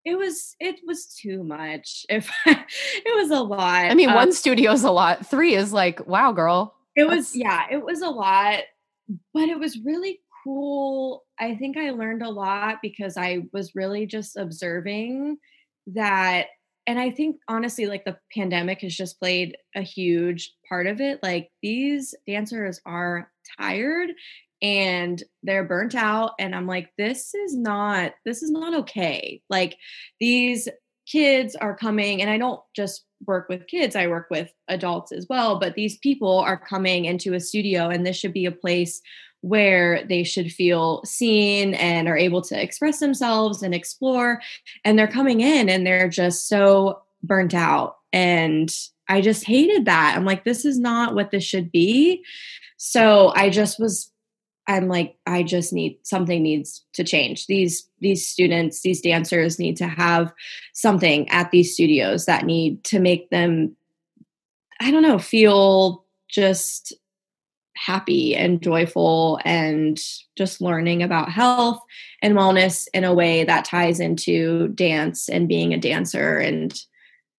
it 0.06 0.18
was 0.18 0.56
it 0.60 0.76
was 0.86 1.08
too 1.08 1.44
much 1.44 2.06
if 2.10 2.30
it 2.46 3.16
was 3.16 3.32
a 3.32 3.42
lot 3.42 3.86
i 3.86 3.94
mean 3.94 4.10
um, 4.10 4.16
one 4.16 4.32
studio 4.32 4.72
is 4.72 4.84
a 4.84 4.92
lot. 4.92 5.26
Three 5.26 5.56
is 5.56 5.74
like 5.74 6.08
wow 6.08 6.32
girl 6.32 6.76
it 6.96 7.08
was 7.08 7.36
yeah 7.36 7.66
it 7.72 7.84
was 7.84 8.02
a 8.02 8.10
lot 8.10 8.60
but 9.34 9.48
it 9.48 9.58
was 9.58 9.80
really 9.80 10.20
cool. 10.44 11.24
I 11.40 11.56
think 11.56 11.78
i 11.78 11.92
learned 11.92 12.24
a 12.24 12.30
lot 12.30 12.78
because 12.82 13.18
i 13.18 13.46
was 13.52 13.76
really 13.76 14.06
just 14.06 14.38
observing 14.38 15.38
that 15.88 16.48
and 16.88 17.00
i 17.00 17.12
think 17.12 17.36
honestly 17.48 17.86
like 17.86 18.06
the 18.06 18.18
pandemic 18.34 18.82
has 18.82 18.96
just 18.96 19.20
played 19.20 19.56
a 19.76 19.82
huge 19.82 20.54
part 20.68 20.88
of 20.88 21.00
it 21.00 21.20
like 21.22 21.52
these 21.62 22.16
dancers 22.26 22.82
are 22.86 23.30
tired 23.60 24.10
and 24.62 25.24
they're 25.44 25.64
burnt 25.64 25.94
out 25.94 26.32
and 26.40 26.56
i'm 26.56 26.66
like 26.66 26.90
this 26.98 27.34
is 27.36 27.56
not 27.56 28.14
this 28.26 28.42
is 28.42 28.50
not 28.50 28.74
okay. 28.74 29.42
Like 29.50 29.78
these 30.20 30.68
kids 31.10 31.56
are 31.56 31.76
coming 31.76 32.22
and 32.22 32.30
i 32.30 32.38
don't 32.38 32.60
just 32.76 33.06
work 33.26 33.48
with 33.48 33.68
kids 33.68 33.96
i 33.96 34.08
work 34.08 34.28
with 34.30 34.52
adults 34.68 35.12
as 35.12 35.26
well 35.30 35.58
but 35.58 35.74
these 35.76 35.98
people 36.00 36.40
are 36.40 36.58
coming 36.58 37.06
into 37.06 37.34
a 37.34 37.40
studio 37.40 37.88
and 37.88 38.06
this 38.06 38.18
should 38.18 38.34
be 38.34 38.46
a 38.46 38.52
place 38.52 39.02
where 39.42 40.04
they 40.06 40.24
should 40.24 40.52
feel 40.52 41.02
seen 41.06 41.74
and 41.76 42.08
are 42.08 42.18
able 42.18 42.42
to 42.42 42.62
express 42.62 43.00
themselves 43.00 43.62
and 43.62 43.74
explore. 43.74 44.42
And 44.84 44.98
they're 44.98 45.08
coming 45.08 45.42
in 45.42 45.70
and 45.70 45.86
they're 45.86 46.10
just 46.10 46.48
so 46.48 47.02
burnt 47.24 47.54
out. 47.54 47.98
And 48.14 48.74
i 49.10 49.22
just 49.22 49.46
hated 49.46 49.86
that. 49.86 50.16
I'm 50.16 50.26
like 50.26 50.44
this 50.44 50.66
is 50.66 50.80
not 50.80 51.16
what 51.16 51.32
this 51.32 51.44
should 51.44 51.72
be. 51.72 52.24
So 52.78 53.32
i 53.36 53.50
just 53.50 53.80
was 53.80 54.12
I'm 54.68 54.90
like, 54.90 55.16
I 55.26 55.44
just 55.44 55.72
need 55.72 55.98
something 56.04 56.44
needs 56.44 56.84
to 56.94 57.04
change. 57.04 57.48
These 57.48 57.88
these 58.00 58.28
students, 58.28 58.82
these 58.82 59.02
dancers 59.02 59.60
need 59.60 59.78
to 59.78 59.88
have 59.88 60.34
something 60.74 61.28
at 61.30 61.52
these 61.52 61.74
studios 61.74 62.26
that 62.26 62.46
need 62.46 62.84
to 62.86 63.00
make 63.00 63.30
them, 63.30 63.76
I 64.82 64.92
don't 64.92 65.04
know, 65.04 65.20
feel 65.20 66.06
just 66.28 66.94
happy 67.78 68.36
and 68.36 68.62
joyful 68.62 69.40
and 69.46 70.00
just 70.38 70.62
learning 70.62 71.04
about 71.04 71.30
health 71.30 71.80
and 72.22 72.36
wellness 72.36 72.88
in 72.94 73.04
a 73.04 73.14
way 73.14 73.44
that 73.44 73.66
ties 73.66 74.00
into 74.00 74.70
dance 74.70 75.30
and 75.30 75.48
being 75.48 75.74
a 75.74 75.78
dancer 75.78 76.38
and 76.38 76.82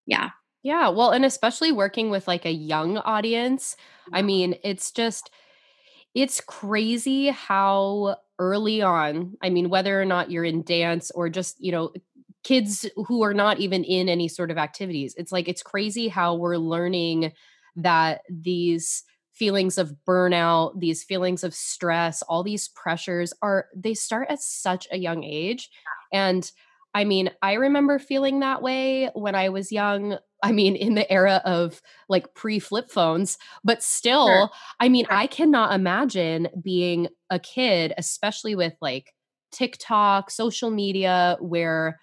yeah. 0.05 0.29
Yeah, 0.63 0.89
well, 0.89 1.11
and 1.11 1.23
especially 1.23 1.71
working 1.71 2.09
with 2.09 2.27
like 2.27 2.45
a 2.45 2.51
young 2.51 2.97
audience. 2.97 3.77
I 4.11 4.21
mean, 4.21 4.55
it's 4.63 4.91
just 4.91 5.29
it's 6.15 6.41
crazy 6.41 7.27
how 7.27 8.17
early 8.39 8.81
on, 8.81 9.37
I 9.41 9.49
mean, 9.49 9.69
whether 9.69 10.01
or 10.01 10.05
not 10.05 10.31
you're 10.31 10.43
in 10.43 10.63
dance 10.63 11.11
or 11.11 11.29
just, 11.29 11.61
you 11.61 11.71
know, 11.71 11.93
kids 12.43 12.85
who 12.95 13.21
are 13.23 13.33
not 13.33 13.59
even 13.59 13.83
in 13.83 14.09
any 14.09 14.27
sort 14.27 14.49
of 14.49 14.57
activities, 14.57 15.13
it's 15.17 15.31
like 15.31 15.47
it's 15.47 15.61
crazy 15.61 16.07
how 16.07 16.35
we're 16.35 16.57
learning 16.57 17.31
that 17.75 18.21
these 18.29 19.03
feelings 19.39 19.77
of 19.77 19.95
burnout, 20.07 20.79
these 20.79 21.03
feelings 21.03 21.43
of 21.43 21.55
stress, 21.55 22.21
all 22.23 22.43
these 22.43 22.67
pressures 22.67 23.33
are, 23.41 23.67
they 23.75 23.93
start 23.93 24.27
at 24.29 24.41
such 24.41 24.87
a 24.91 24.97
young 24.97 25.23
age. 25.23 25.69
And 26.13 26.51
I 26.93 27.05
mean, 27.05 27.31
I 27.41 27.53
remember 27.53 27.97
feeling 27.99 28.41
that 28.41 28.61
way 28.61 29.09
when 29.13 29.35
I 29.35 29.49
was 29.49 29.71
young. 29.71 30.17
I 30.43 30.51
mean, 30.51 30.75
in 30.75 30.95
the 30.95 31.09
era 31.11 31.41
of 31.45 31.81
like 32.07 32.33
pre 32.33 32.59
flip 32.59 32.91
phones, 32.91 33.37
but 33.63 33.81
still, 33.83 34.27
sure. 34.27 34.49
I 34.79 34.89
mean, 34.89 35.05
sure. 35.05 35.15
I 35.15 35.27
cannot 35.27 35.73
imagine 35.73 36.49
being 36.61 37.07
a 37.29 37.39
kid, 37.39 37.93
especially 37.97 38.55
with 38.55 38.73
like 38.81 39.13
TikTok, 39.51 40.31
social 40.31 40.69
media, 40.69 41.37
where, 41.39 41.99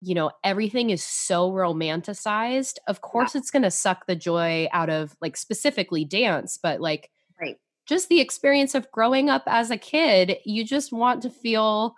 you 0.00 0.14
know, 0.14 0.30
everything 0.44 0.90
is 0.90 1.02
so 1.02 1.50
romanticized. 1.50 2.76
Of 2.86 3.00
course, 3.00 3.34
yeah. 3.34 3.40
it's 3.40 3.50
going 3.50 3.62
to 3.62 3.70
suck 3.70 4.06
the 4.06 4.16
joy 4.16 4.68
out 4.72 4.90
of 4.90 5.16
like 5.20 5.36
specifically 5.36 6.04
dance, 6.04 6.58
but 6.62 6.80
like, 6.80 7.10
right. 7.40 7.56
just 7.86 8.08
the 8.08 8.20
experience 8.20 8.74
of 8.74 8.90
growing 8.90 9.30
up 9.30 9.44
as 9.46 9.70
a 9.70 9.78
kid, 9.78 10.38
you 10.44 10.64
just 10.64 10.92
want 10.92 11.22
to 11.22 11.30
feel 11.30 11.96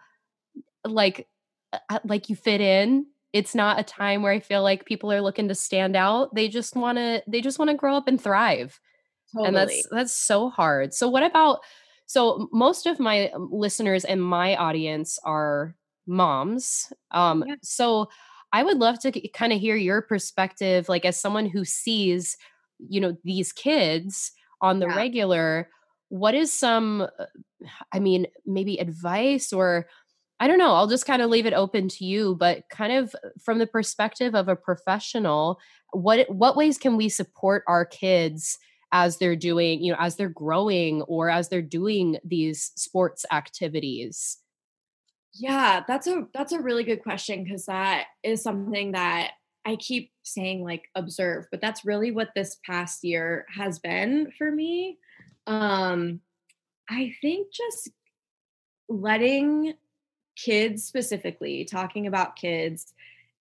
like 0.85 1.26
like 2.05 2.31
you 2.31 2.37
fit 2.37 2.61
in 2.61 3.07
it's 3.33 3.55
not 3.55 3.78
a 3.78 3.83
time 3.83 4.23
where 4.23 4.33
i 4.33 4.40
feel 4.40 4.62
like 4.62 4.85
people 4.85 5.12
are 5.12 5.21
looking 5.21 5.49
to 5.49 5.55
stand 5.55 5.97
out 5.97 6.35
they 6.35 6.49
just 6.49 6.75
want 6.76 6.97
to 6.99 7.23
they 7.26 7.40
just 7.40 7.59
want 7.59 7.71
to 7.71 7.76
grow 7.76 7.95
up 7.95 8.09
and 8.09 8.21
thrive 8.21 8.81
totally. 9.33 9.49
and 9.49 9.57
that's 9.57 9.88
that's 9.90 10.14
so 10.14 10.49
hard 10.49 10.95
so 10.95 11.09
what 11.09 11.23
about 11.23 11.61
so 12.07 12.49
most 12.52 12.87
of 12.87 12.99
my 12.99 13.28
um, 13.31 13.49
listeners 13.52 14.05
and 14.05 14.23
my 14.23 14.57
audience 14.57 15.19
are 15.25 15.75
moms 16.09 16.93
um 17.11 17.45
yeah. 17.47 17.55
so 17.62 18.09
i 18.53 18.62
would 18.62 18.79
love 18.79 18.99
to 18.99 19.12
kind 19.31 19.53
of 19.53 19.61
hear 19.61 19.77
your 19.77 20.03
perspective 20.03 20.88
like 20.88 21.05
as 21.05 21.21
someone 21.21 21.47
who 21.47 21.65
sees 21.65 22.37
you 22.88 23.00
know 23.00 23.17
these 23.25 23.53
kids 23.53 24.33
on 24.61 24.79
the 24.79 24.87
yeah. 24.87 24.97
regular 24.97 25.69
what 26.09 26.35
is 26.35 26.53
some 26.53 27.03
uh, 27.03 27.27
i 27.93 27.99
mean 27.99 28.27
maybe 28.47 28.79
advice 28.79 29.53
or 29.53 29.87
I 30.41 30.47
don't 30.47 30.59
know. 30.59 30.75
I'll 30.75 30.87
just 30.87 31.07
kind 31.07 31.21
of 31.21 31.31
leave 31.31 31.47
it 31.47 31.53
open 31.53 31.88
to 31.88 32.05
you, 32.05 32.37
but 32.37 32.62
kind 32.71 32.93
of 32.93 33.15
uh, 33.25 33.31
from 33.43 33.59
the 33.59 33.67
perspective 33.67 34.35
of 34.35 34.49
a 34.49 34.57
professional, 34.57 35.59
what 35.93 36.31
what 36.31 36.57
ways 36.57 36.79
can 36.79 36.97
we 36.97 37.09
support 37.09 37.65
our 37.67 37.85
kids 37.85 38.59
as 38.93 39.19
they're 39.19 39.37
doing, 39.37 39.83
you 39.83 39.93
know, 39.93 39.99
as 40.00 40.17
they're 40.17 40.29
growing 40.29 41.03
or 41.03 41.29
as 41.29 41.49
they're 41.49 41.61
doing 41.61 42.19
these 42.25 42.71
sports 42.77 43.25
activities? 43.33 44.38
Yeah, 45.38 45.83
that's 45.87 46.07
a 46.07 46.26
that's 46.35 46.52
a 46.52 46.61
really 46.61 46.83
good 46.85 47.02
question 47.02 47.45
because 47.45 47.66
that 47.66 48.07
is 48.25 48.42
something 48.42 48.92
that 48.92 49.33
I 49.64 49.76
keep 49.76 50.11
saying 50.25 50.64
like 50.64 50.88
observe, 50.95 51.47
but 51.50 51.61
that's 51.61 51.85
really 51.85 52.11
what 52.11 52.30
this 52.35 52.57
past 52.66 53.04
year 53.04 53.47
has 53.54 53.78
been 53.78 54.33
for 54.37 54.50
me. 54.50 54.99
Um 55.47 56.21
I 56.90 57.14
think 57.23 57.49
just 57.52 57.90
letting 58.88 59.75
kids 60.37 60.85
specifically, 60.85 61.64
talking 61.64 62.07
about 62.07 62.37
kids 62.37 62.95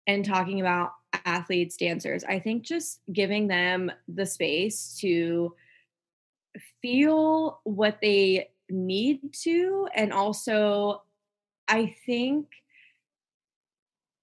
and 0.06 0.24
talking 0.24 0.60
about 0.60 0.92
athletes, 1.26 1.76
dancers, 1.76 2.24
I 2.24 2.38
think 2.40 2.64
just 2.64 3.00
giving 3.12 3.48
them 3.48 3.92
the 4.08 4.26
space 4.26 4.96
to 5.00 5.54
feel 6.82 7.60
what 7.64 7.98
they 8.00 8.50
need 8.68 9.20
to. 9.42 9.88
And 9.94 10.12
also, 10.12 11.02
I 11.68 11.94
think, 12.06 12.46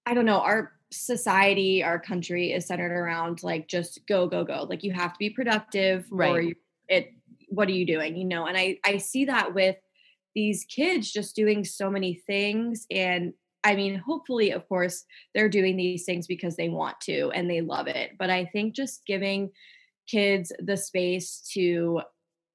I 0.06 0.14
don't 0.14 0.26
know, 0.26 0.40
our 0.40 0.74
society, 0.92 1.84
our 1.84 2.00
country 2.00 2.52
is 2.52 2.68
centered 2.68 2.92
around 2.92 3.44
like 3.44 3.68
just 3.68 4.06
go, 4.08 4.28
go, 4.28 4.44
go. 4.44 4.66
Like 4.70 4.84
you 4.84 4.94
have 4.94 5.14
to 5.14 5.20
be 5.20 5.30
productive 5.30 6.06
right. 6.12 6.32
or 6.32 6.54
it, 6.88 7.14
what 7.50 7.68
are 7.68 7.74
you 7.74 7.86
doing? 7.86 8.16
You 8.16 8.26
know, 8.26 8.46
and 8.46 8.58
I, 8.58 8.80
I 8.86 8.98
see 8.98 9.26
that 9.26 9.54
with 9.54 9.76
these 10.36 10.66
kids 10.66 11.12
just 11.12 11.36
doing 11.36 11.64
so 11.64 11.90
many 11.90 12.16
things 12.28 12.86
and 12.92 13.34
I 13.64 13.76
mean, 13.76 13.96
hopefully, 13.96 14.52
of 14.52 14.68
course, 14.68 15.06
they're 15.34 15.50
doing 15.50 15.78
these 15.78 16.04
things 16.04 16.28
because 16.28 16.58
they 16.58 16.68
want 16.68 17.00
to 17.02 17.32
and 17.34 17.50
they 17.50 17.62
love 17.62 17.88
it. 17.88 18.12
But 18.20 18.30
I 18.30 18.46
think 18.46 18.76
just 18.76 19.06
giving 19.06 19.52
kids 20.08 20.52
the 20.60 20.76
space 20.76 21.40
to 21.54 22.02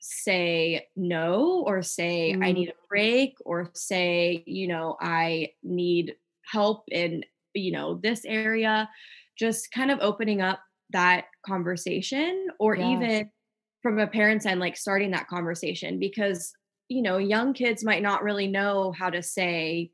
say 0.00 0.86
no 0.96 1.64
or 1.66 1.82
say, 1.82 2.34
mm. 2.36 2.44
I 2.44 2.52
need 2.52 2.68
a 2.68 2.88
break 2.88 3.36
or 3.44 3.70
say, 3.74 4.42
you 4.46 4.68
know, 4.68 4.96
I 5.00 5.50
need 5.62 6.14
help 6.50 6.84
in, 6.90 7.24
you 7.54 7.72
know, 7.72 8.00
this 8.02 8.24
area, 8.24 8.88
just 9.38 9.72
kind 9.72 9.90
of 9.90 9.98
opening 10.00 10.40
up 10.40 10.60
that 10.90 11.26
conversation 11.44 12.48
or 12.58 12.76
yes. 12.76 12.86
even 12.86 13.30
from 13.82 13.98
a 13.98 14.06
parent's 14.06 14.46
end, 14.46 14.60
like 14.60 14.76
starting 14.76 15.10
that 15.12 15.28
conversation 15.28 15.98
because 15.98 16.52
you 16.88 17.02
know, 17.02 17.18
young 17.18 17.52
kids 17.52 17.84
might 17.84 18.02
not 18.02 18.22
really 18.22 18.46
know 18.46 18.92
how 18.98 19.10
to 19.10 19.22
say, 19.22 19.92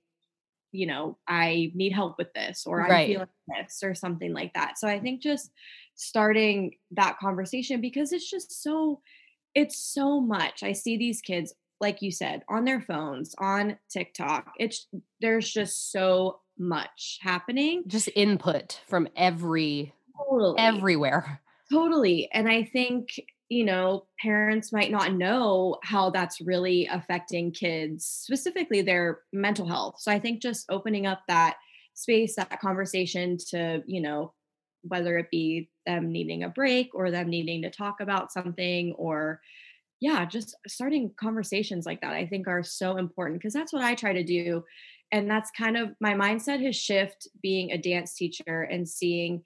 you 0.72 0.86
know, 0.86 1.18
I 1.28 1.72
need 1.74 1.92
help 1.92 2.16
with 2.18 2.32
this 2.34 2.64
or 2.66 2.82
I'm 2.82 3.06
feeling 3.06 3.26
this 3.48 3.80
or 3.82 3.94
something 3.94 4.32
like 4.32 4.54
that. 4.54 4.78
So 4.78 4.88
I 4.88 5.00
think 5.00 5.20
just 5.20 5.50
starting 5.96 6.74
that 6.92 7.18
conversation 7.18 7.80
because 7.80 8.12
it's 8.12 8.28
just 8.28 8.62
so 8.62 9.00
it's 9.54 9.78
so 9.78 10.20
much. 10.20 10.62
I 10.62 10.72
see 10.72 10.96
these 10.96 11.20
kids 11.20 11.54
like 11.80 12.02
you 12.02 12.10
said 12.10 12.42
on 12.48 12.64
their 12.64 12.80
phones, 12.80 13.34
on 13.38 13.78
TikTok. 13.90 14.52
It's 14.58 14.86
there's 15.20 15.52
just 15.52 15.92
so 15.92 16.40
much 16.58 17.18
happening. 17.20 17.82
Just 17.86 18.08
input 18.14 18.80
from 18.86 19.08
every 19.16 19.92
Totally. 20.16 20.58
everywhere. 20.58 21.40
Totally. 21.72 22.28
And 22.32 22.48
I 22.48 22.64
think, 22.64 23.08
you 23.48 23.64
know, 23.64 24.06
parents 24.20 24.72
might 24.72 24.90
not 24.90 25.12
know 25.12 25.78
how 25.82 26.10
that's 26.10 26.40
really 26.40 26.86
affecting 26.90 27.52
kids, 27.52 28.06
specifically 28.06 28.82
their 28.82 29.20
mental 29.32 29.66
health. 29.66 29.96
So 29.98 30.12
I 30.12 30.18
think 30.18 30.40
just 30.40 30.66
opening 30.70 31.06
up 31.06 31.22
that 31.28 31.56
space, 31.94 32.36
that 32.36 32.60
conversation 32.60 33.38
to, 33.50 33.82
you 33.86 34.00
know, 34.00 34.32
whether 34.82 35.18
it 35.18 35.30
be 35.30 35.70
them 35.86 36.10
needing 36.10 36.44
a 36.44 36.48
break 36.48 36.90
or 36.94 37.10
them 37.10 37.28
needing 37.28 37.62
to 37.62 37.70
talk 37.70 38.00
about 38.00 38.32
something 38.32 38.92
or, 38.98 39.40
yeah, 40.00 40.24
just 40.24 40.56
starting 40.66 41.12
conversations 41.18 41.86
like 41.86 42.00
that, 42.00 42.14
I 42.14 42.26
think 42.26 42.48
are 42.48 42.62
so 42.62 42.96
important 42.96 43.40
because 43.40 43.54
that's 43.54 43.72
what 43.72 43.84
I 43.84 43.94
try 43.94 44.12
to 44.12 44.24
do. 44.24 44.64
And 45.12 45.30
that's 45.30 45.50
kind 45.50 45.76
of 45.76 45.90
my 46.00 46.14
mindset 46.14 46.64
has 46.64 46.76
shift 46.76 47.28
being 47.42 47.70
a 47.72 47.78
dance 47.78 48.14
teacher 48.14 48.62
and 48.62 48.88
seeing 48.88 49.42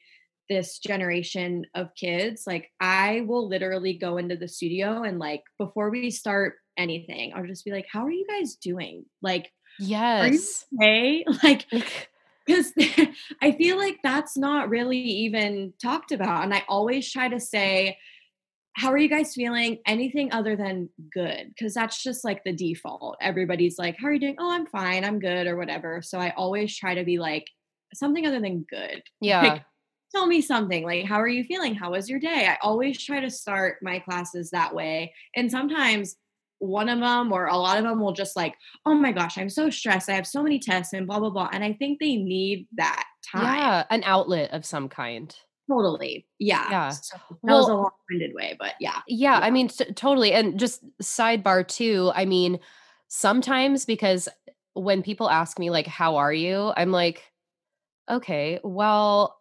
this 0.49 0.78
generation 0.78 1.66
of 1.75 1.95
kids 1.95 2.45
like 2.47 2.71
i 2.80 3.23
will 3.26 3.49
literally 3.49 3.92
go 3.92 4.16
into 4.16 4.37
the 4.37 4.49
studio 4.49 5.02
and 5.02 5.18
like 5.18 5.42
before 5.59 5.90
we 5.90 6.11
start 6.11 6.54
anything 6.78 7.33
i'll 7.35 7.47
just 7.47 7.64
be 7.64 7.71
like 7.71 7.87
how 7.92 8.04
are 8.04 8.11
you 8.11 8.26
guys 8.26 8.54
doing 8.57 9.04
like 9.21 9.50
are 10.21 10.28
Yes. 10.30 10.64
okay 10.80 11.25
like 11.42 11.66
because 12.49 12.73
i 13.43 13.52
feel 13.52 13.76
like 13.76 13.99
that's 14.02 14.37
not 14.37 14.71
really 14.71 14.99
even 14.99 15.73
talked 15.81 16.12
about 16.12 16.43
and 16.43 16.55
i 16.55 16.64
always 16.69 17.11
try 17.12 17.28
to 17.28 17.38
say 17.38 17.97
how 18.78 18.93
are 18.93 18.99
you 18.99 19.09
guys 19.09 19.35
feeling? 19.35 19.78
Anything 19.87 20.33
other 20.33 20.55
than 20.55 20.88
good 21.12 21.49
because 21.49 21.75
that's 21.75 22.00
just 22.00 22.25
like 22.25 22.45
the 22.45 22.52
default. 22.52 23.17
Everybody's 23.21 23.76
like 23.76 23.97
how 23.99 24.07
are 24.07 24.12
you 24.12 24.21
doing? 24.21 24.37
Oh 24.38 24.52
i'm 24.52 24.67
fine. 24.67 25.05
I'm 25.05 25.19
good 25.19 25.49
or 25.49 25.57
whatever. 25.57 26.00
So 26.00 26.19
i 26.19 26.31
always 26.37 26.76
try 26.76 26.95
to 26.95 27.05
be 27.05 27.19
like 27.19 27.45
something 27.93 28.25
other 28.25 28.40
than 28.40 28.64
good. 28.71 29.02
Yeah. 29.21 29.59
tell 30.14 30.26
me 30.26 30.40
something. 30.40 30.85
Like 30.85 31.07
how 31.07 31.21
are 31.21 31.28
you 31.28 31.43
feeling? 31.43 31.75
How 31.75 31.90
was 31.90 32.09
your 32.09 32.21
day? 32.21 32.47
I 32.49 32.57
always 32.62 33.02
try 33.02 33.19
to 33.21 33.31
start 33.31 33.78
my 33.83 33.99
classes 33.99 34.50
that 34.50 34.75
way 34.75 35.12
and 35.35 35.50
sometimes 35.50 36.14
one 36.61 36.88
of 36.88 36.99
them 36.99 37.33
or 37.33 37.47
a 37.47 37.57
lot 37.57 37.79
of 37.79 37.85
them 37.85 38.00
will 38.00 38.12
just 38.12 38.35
like 38.37 38.55
oh 38.87 38.95
my 38.95 39.12
gosh 39.12 39.38
i'm 39.38 39.49
so 39.50 39.71
stressed 39.71 40.09
i 40.09 40.12
have 40.12 40.27
so 40.27 40.43
many 40.43 40.59
tests 40.59 40.93
and 40.93 41.07
blah 41.07 41.19
blah 41.21 41.31
blah 41.31 41.49
and 41.53 41.62
i 41.62 41.73
think 41.73 42.00
they 42.00 42.17
need 42.17 42.67
that 42.77 43.05
time 43.33 43.43
Yeah. 43.45 43.85
An 43.91 44.03
outlet 44.05 44.50
of 44.53 44.65
some 44.65 44.88
kind. 44.88 45.35
totally 45.71 46.27
yeah, 46.38 46.67
Yeah. 46.71 46.88
So 46.91 47.17
that 47.45 47.53
was 47.55 47.69
a 47.69 47.75
long-winded 47.75 48.35
way 48.35 48.57
but 48.59 48.75
yeah 48.81 49.00
Yeah, 49.07 49.38
Yeah. 49.38 49.47
I 49.47 49.50
mean, 49.50 49.69
t- 49.69 49.93
totally. 49.93 50.33
And 50.33 50.59
just 50.59 50.83
sidebar 51.03 51.67
too, 51.67 52.11
I 52.15 52.25
mean, 52.25 52.59
sometimes 53.09 53.85
because 53.85 54.29
when 54.75 55.03
people 55.03 55.29
ask 55.29 55.59
me, 55.59 55.71
like, 55.71 55.87
how 55.87 56.17
are 56.17 56.33
you? 56.33 56.73
I'm 56.77 56.91
like, 56.93 57.23
okay, 58.09 58.61
well, 58.62 59.37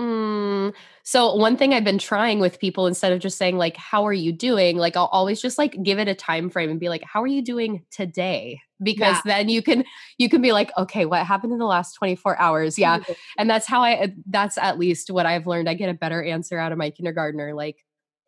mm. 0.00 0.74
so 1.02 1.34
one 1.34 1.56
thing 1.56 1.72
I've 1.74 1.84
been 1.84 1.98
trying 1.98 2.38
with 2.40 2.58
people 2.58 2.86
instead 2.86 3.12
of 3.12 3.20
just 3.20 3.38
saying, 3.38 3.56
like, 3.56 3.76
how 3.76 4.06
are 4.06 4.12
you 4.12 4.32
doing? 4.32 4.76
Like, 4.76 4.96
I'll 4.96 5.06
always 5.06 5.40
just 5.40 5.58
like 5.58 5.76
give 5.82 5.98
it 5.98 6.08
a 6.08 6.14
time 6.14 6.50
frame 6.50 6.70
and 6.70 6.80
be 6.80 6.88
like, 6.88 7.02
how 7.04 7.22
are 7.22 7.26
you 7.26 7.42
doing 7.42 7.84
today? 7.90 8.60
Because 8.82 9.16
Yeah. 9.24 9.36
then 9.36 9.48
you 9.48 9.62
can, 9.62 9.84
you 10.18 10.28
can 10.28 10.42
be 10.42 10.52
like, 10.52 10.70
okay, 10.76 11.06
what 11.06 11.24
happened 11.26 11.52
in 11.52 11.58
the 11.58 11.64
last 11.66 11.94
24 11.94 12.38
hours? 12.38 12.78
Yeah 12.78 12.98
and 13.38 13.48
that's 13.48 13.66
how 13.66 13.80
i 13.82 14.12
that's 14.28 14.58
at 14.58 14.78
least 14.78 15.10
what 15.10 15.26
i've 15.26 15.46
learned 15.46 15.68
i 15.68 15.74
get 15.74 15.88
a 15.88 15.94
better 15.94 16.22
answer 16.22 16.58
out 16.58 16.72
of 16.72 16.78
my 16.78 16.90
kindergartner 16.90 17.54
like 17.54 17.76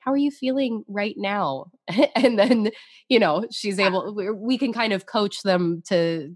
how 0.00 0.12
are 0.12 0.16
you 0.16 0.30
feeling 0.30 0.84
right 0.88 1.14
now 1.18 1.66
and 2.16 2.38
then 2.38 2.70
you 3.08 3.18
know 3.18 3.44
she's 3.50 3.78
able 3.78 4.14
we- 4.14 4.58
can 4.58 4.72
kind 4.72 4.92
of 4.92 5.06
coach 5.06 5.42
them 5.42 5.82
to 5.86 6.34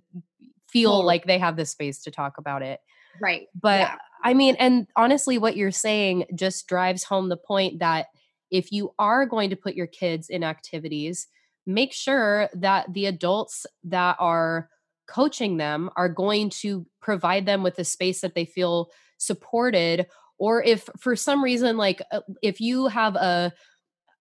feel 0.69 0.91
Totally. 0.91 1.07
like 1.07 1.27
they 1.27 1.39
have 1.39 1.57
the 1.57 1.67
space 1.67 2.03
to 2.03 2.11
talk 2.11 2.39
about 2.39 2.63
it 2.63 2.81
right 3.21 3.49
but 3.61 3.81
Yeah. 3.81 3.97
i 4.25 4.35
mean 4.35 4.57
and 4.59 4.87
honestly 4.97 5.39
what 5.39 5.57
you're 5.57 5.71
saying 5.71 6.25
just 6.35 6.67
drives 6.67 7.05
home 7.05 7.29
the 7.29 7.37
point 7.37 7.79
that 7.81 8.07
if 8.51 8.71
you 8.73 8.93
are 8.99 9.27
going 9.27 9.51
to 9.51 9.57
put 9.57 9.75
your 9.75 9.87
kids 9.87 10.29
in 10.29 10.45
activities 10.45 11.27
make 11.67 11.93
sure 11.93 12.49
that 12.55 12.93
the 12.93 13.07
adults 13.07 13.67
that 13.85 14.17
are 14.19 14.69
coaching 15.07 15.57
them 15.57 15.91
are 15.97 16.09
going 16.09 16.49
to 16.51 16.87
provide 17.01 17.47
them 17.47 17.63
with 17.63 17.79
a 17.79 17.85
space 17.85 18.21
that 18.21 18.35
they 18.35 18.45
feel 18.45 18.91
supported 19.19 20.07
or 20.39 20.63
if 20.63 20.89
for 20.99 21.15
some 21.15 21.43
reason 21.43 21.77
like 21.77 22.03
uh, 22.13 22.21
if 22.43 22.61
you 22.61 22.87
have 22.89 23.15
a 23.17 23.53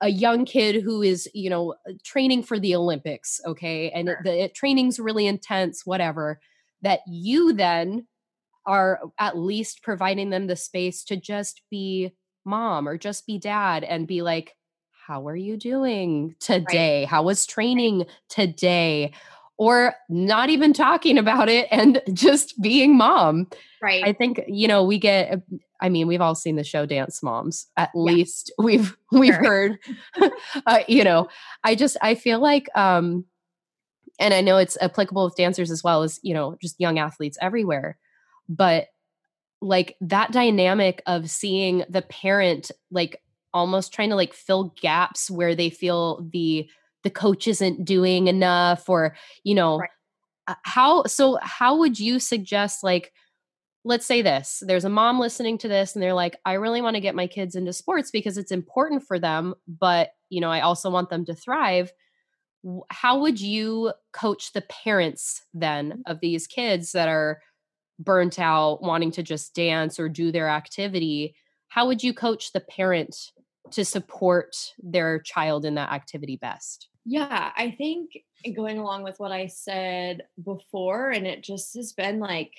a 0.01 0.09
young 0.09 0.45
kid 0.45 0.81
who 0.83 1.01
is 1.01 1.29
you 1.33 1.49
know 1.49 1.73
uh, 1.87 1.93
training 2.03 2.43
for 2.43 2.59
the 2.59 2.75
olympics 2.75 3.39
okay 3.45 3.89
and 3.91 4.09
it, 4.09 4.17
the 4.23 4.43
it, 4.45 4.55
training's 4.55 4.99
really 4.99 5.27
intense 5.27 5.85
whatever 5.85 6.39
that 6.81 6.99
you 7.07 7.53
then 7.53 8.07
are 8.65 8.99
at 9.19 9.37
least 9.37 9.83
providing 9.83 10.29
them 10.29 10.47
the 10.47 10.55
space 10.55 11.03
to 11.05 11.15
just 11.17 11.61
be 11.69 12.11
mom 12.45 12.87
or 12.87 12.97
just 12.97 13.25
be 13.27 13.37
dad 13.37 13.83
and 13.83 14.07
be 14.07 14.21
like 14.21 14.55
how 15.07 15.27
are 15.27 15.35
you 15.35 15.57
doing 15.57 16.35
today 16.39 17.05
how 17.05 17.21
was 17.23 17.45
training 17.45 18.05
today 18.29 19.11
or 19.57 19.93
not 20.09 20.49
even 20.49 20.73
talking 20.73 21.17
about 21.17 21.49
it 21.49 21.67
and 21.71 22.01
just 22.13 22.59
being 22.61 22.97
mom 22.97 23.47
right 23.81 24.03
I 24.05 24.13
think 24.13 24.41
you 24.47 24.67
know 24.67 24.83
we 24.83 24.97
get. 24.97 25.33
uh, 25.33 25.37
I 25.83 25.89
mean, 25.89 26.05
we've 26.07 26.21
all 26.21 26.35
seen 26.35 26.57
the 26.57 26.63
show 26.63 26.85
Dance 26.85 27.23
Moms. 27.23 27.65
At 27.75 27.89
Yeah. 27.95 28.01
least 28.03 28.51
we've 28.59 28.95
we've 29.11 29.33
Sure. 29.33 29.43
heard. 29.43 29.77
uh, 30.67 30.79
you 30.87 31.03
know, 31.03 31.27
I 31.63 31.73
just 31.75 31.97
I 32.01 32.13
feel 32.15 32.39
like, 32.39 32.69
um, 32.75 33.25
and 34.19 34.33
I 34.33 34.41
know 34.41 34.57
it's 34.57 34.77
applicable 34.81 35.25
with 35.25 35.35
dancers 35.35 35.71
as 35.71 35.83
well 35.83 36.03
as 36.03 36.19
you 36.23 36.33
know 36.33 36.55
just 36.61 36.79
young 36.79 36.99
athletes 36.99 37.37
everywhere, 37.41 37.97
but 38.51 38.87
like 39.61 39.95
that 40.01 40.31
dynamic 40.31 41.01
of 41.05 41.29
seeing 41.29 41.83
the 41.89 42.01
parent 42.01 42.71
like 42.89 43.21
almost 43.53 43.93
trying 43.93 44.09
to 44.09 44.15
like 44.15 44.33
fill 44.33 44.73
gaps 44.81 45.29
where 45.29 45.55
they 45.55 45.69
feel 45.69 46.27
the 46.31 46.67
the 47.03 47.09
coach 47.09 47.47
isn't 47.47 47.85
doing 47.85 48.27
enough 48.27 48.89
or 48.89 49.15
you 49.43 49.55
know 49.55 49.79
Right. 49.79 49.89
uh, 50.47 50.55
how 50.63 51.03
so 51.05 51.37
how 51.41 51.77
would 51.77 51.99
you 51.99 52.19
suggest 52.19 52.83
like 52.83 53.13
let's 53.83 54.05
say 54.05 54.21
this 54.21 54.63
there's 54.65 54.85
a 54.85 54.89
mom 54.89 55.19
listening 55.19 55.57
to 55.57 55.67
this 55.67 55.95
and 55.95 56.03
they're 56.03 56.13
like 56.13 56.37
i 56.45 56.53
really 56.53 56.81
want 56.81 56.95
to 56.95 57.01
get 57.01 57.15
my 57.15 57.27
kids 57.27 57.55
into 57.55 57.73
sports 57.73 58.11
because 58.11 58.37
it's 58.37 58.51
important 58.51 59.03
for 59.03 59.19
them 59.19 59.53
but 59.67 60.11
you 60.29 60.41
know 60.41 60.51
i 60.51 60.61
also 60.61 60.89
want 60.89 61.09
them 61.09 61.25
to 61.25 61.35
thrive 61.35 61.91
how 62.89 63.19
would 63.19 63.41
you 63.41 63.91
coach 64.13 64.53
the 64.53 64.61
parents 64.61 65.41
then 65.53 66.03
of 66.05 66.19
these 66.19 66.45
kids 66.45 66.91
that 66.91 67.07
are 67.07 67.41
burnt 68.03 68.39
out 68.39 68.81
wanting 68.81 69.11
to 69.11 69.23
just 69.23 69.53
dance 69.53 69.99
or 69.99 70.09
do 70.09 70.31
their 70.31 70.47
activity 70.47 71.35
how 71.69 71.87
would 71.87 72.03
you 72.03 72.13
coach 72.13 72.51
the 72.51 72.59
parent 72.59 73.15
to 73.71 73.85
support 73.85 74.55
their 74.81 75.19
child 75.19 75.65
in 75.65 75.75
that 75.75 75.91
activity 75.91 76.35
best 76.35 76.89
Yeah, 77.05 77.51
I 77.55 77.71
think 77.71 78.11
going 78.55 78.77
along 78.77 79.03
with 79.03 79.19
what 79.19 79.31
I 79.31 79.47
said 79.47 80.23
before, 80.43 81.09
and 81.09 81.25
it 81.25 81.43
just 81.43 81.75
has 81.75 81.93
been 81.93 82.19
like 82.19 82.53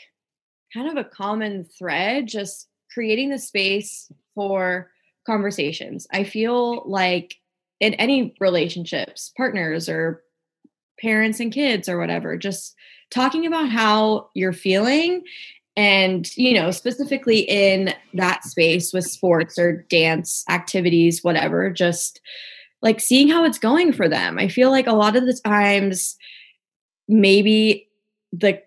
kind 0.75 0.89
of 0.89 0.97
a 0.97 1.09
common 1.09 1.65
thread, 1.65 2.27
just 2.27 2.69
creating 2.93 3.31
the 3.31 3.39
space 3.39 4.11
for 4.35 4.91
conversations. 5.27 6.07
I 6.13 6.25
feel 6.25 6.83
like 6.89 7.37
in 7.81 7.95
any 7.95 8.35
relationships, 8.41 9.33
partners 9.37 9.89
or 9.89 10.23
parents 11.01 11.41
and 11.41 11.53
kids 11.53 11.89
or 11.89 11.99
whatever, 11.99 12.37
just 12.37 12.75
talking 13.12 13.46
about 13.46 13.68
how 13.68 14.29
you're 14.35 14.53
feeling 14.53 15.22
and 15.77 16.37
you 16.37 16.53
know 16.55 16.70
specifically 16.70 17.40
in 17.40 17.94
that 18.14 18.44
space 18.44 18.92
with 18.92 19.05
sports 19.05 19.59
or 19.59 19.87
dance 19.88 20.44
activities 20.51 21.25
whatever 21.25 21.70
just 21.70 22.20
like 22.83 23.01
seeing 23.01 23.29
how 23.29 23.44
it's 23.44 23.59
going 23.59 23.92
for 23.92 24.09
them. 24.09 24.38
I 24.38 24.48
feel 24.48 24.70
like 24.70 24.87
a 24.87 24.92
lot 24.92 25.16
of 25.16 25.25
the 25.25 25.38
times, 25.44 26.16
maybe 27.09 27.88
the 28.33 28.61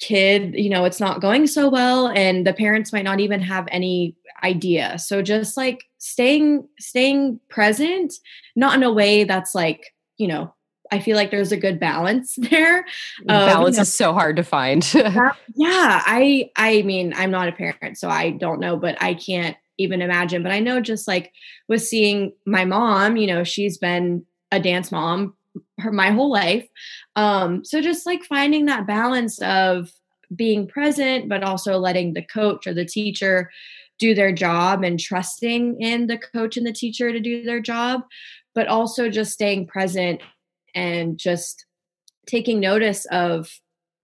kid, 0.00 0.54
you 0.56 0.68
know, 0.68 0.84
it's 0.84 1.00
not 1.00 1.20
going 1.20 1.46
so 1.46 1.68
well, 1.68 2.08
and 2.08 2.46
the 2.46 2.52
parents 2.52 2.92
might 2.92 3.04
not 3.04 3.20
even 3.20 3.40
have 3.40 3.68
any 3.70 4.16
idea. 4.42 4.98
So 4.98 5.22
just 5.22 5.56
like 5.56 5.84
staying 5.98 6.68
staying 6.78 7.40
present, 7.48 8.12
not 8.56 8.74
in 8.74 8.82
a 8.82 8.92
way 8.92 9.24
that's 9.24 9.54
like, 9.54 9.94
you 10.18 10.26
know, 10.26 10.53
I 10.90 11.00
feel 11.00 11.16
like 11.16 11.30
there's 11.30 11.52
a 11.52 11.56
good 11.56 11.80
balance 11.80 12.36
there. 12.38 12.78
You 13.20 13.26
balance 13.26 13.76
know, 13.76 13.82
is 13.82 13.94
so 13.94 14.12
hard 14.12 14.36
to 14.36 14.44
find 14.44 14.82
yeah, 14.94 16.02
I 16.06 16.50
I 16.56 16.82
mean, 16.82 17.14
I'm 17.16 17.30
not 17.30 17.48
a 17.48 17.52
parent, 17.52 17.98
so 17.98 18.08
I 18.08 18.30
don't 18.30 18.60
know, 18.60 18.76
but 18.76 19.00
I 19.02 19.14
can't 19.14 19.56
even 19.78 20.02
imagine. 20.02 20.42
But 20.42 20.52
I 20.52 20.60
know 20.60 20.80
just 20.80 21.08
like 21.08 21.32
with 21.68 21.82
seeing 21.82 22.32
my 22.46 22.64
mom, 22.64 23.16
you 23.16 23.26
know, 23.26 23.44
she's 23.44 23.78
been 23.78 24.24
a 24.52 24.60
dance 24.60 24.92
mom 24.92 25.34
her 25.78 25.92
my 25.92 26.10
whole 26.10 26.30
life. 26.30 26.68
Um, 27.16 27.64
so 27.64 27.80
just 27.80 28.06
like 28.06 28.24
finding 28.24 28.66
that 28.66 28.86
balance 28.86 29.40
of 29.42 29.90
being 30.34 30.66
present, 30.66 31.28
but 31.28 31.42
also 31.42 31.78
letting 31.78 32.14
the 32.14 32.22
coach 32.22 32.66
or 32.66 32.74
the 32.74 32.84
teacher 32.84 33.50
do 33.98 34.14
their 34.14 34.32
job 34.32 34.82
and 34.82 34.98
trusting 34.98 35.80
in 35.80 36.06
the 36.06 36.18
coach 36.18 36.56
and 36.56 36.66
the 36.66 36.72
teacher 36.72 37.12
to 37.12 37.20
do 37.20 37.44
their 37.44 37.60
job, 37.60 38.02
but 38.54 38.66
also 38.66 39.08
just 39.08 39.32
staying 39.32 39.66
present 39.66 40.20
and 40.74 41.18
just 41.18 41.66
taking 42.26 42.60
notice 42.60 43.06
of 43.06 43.50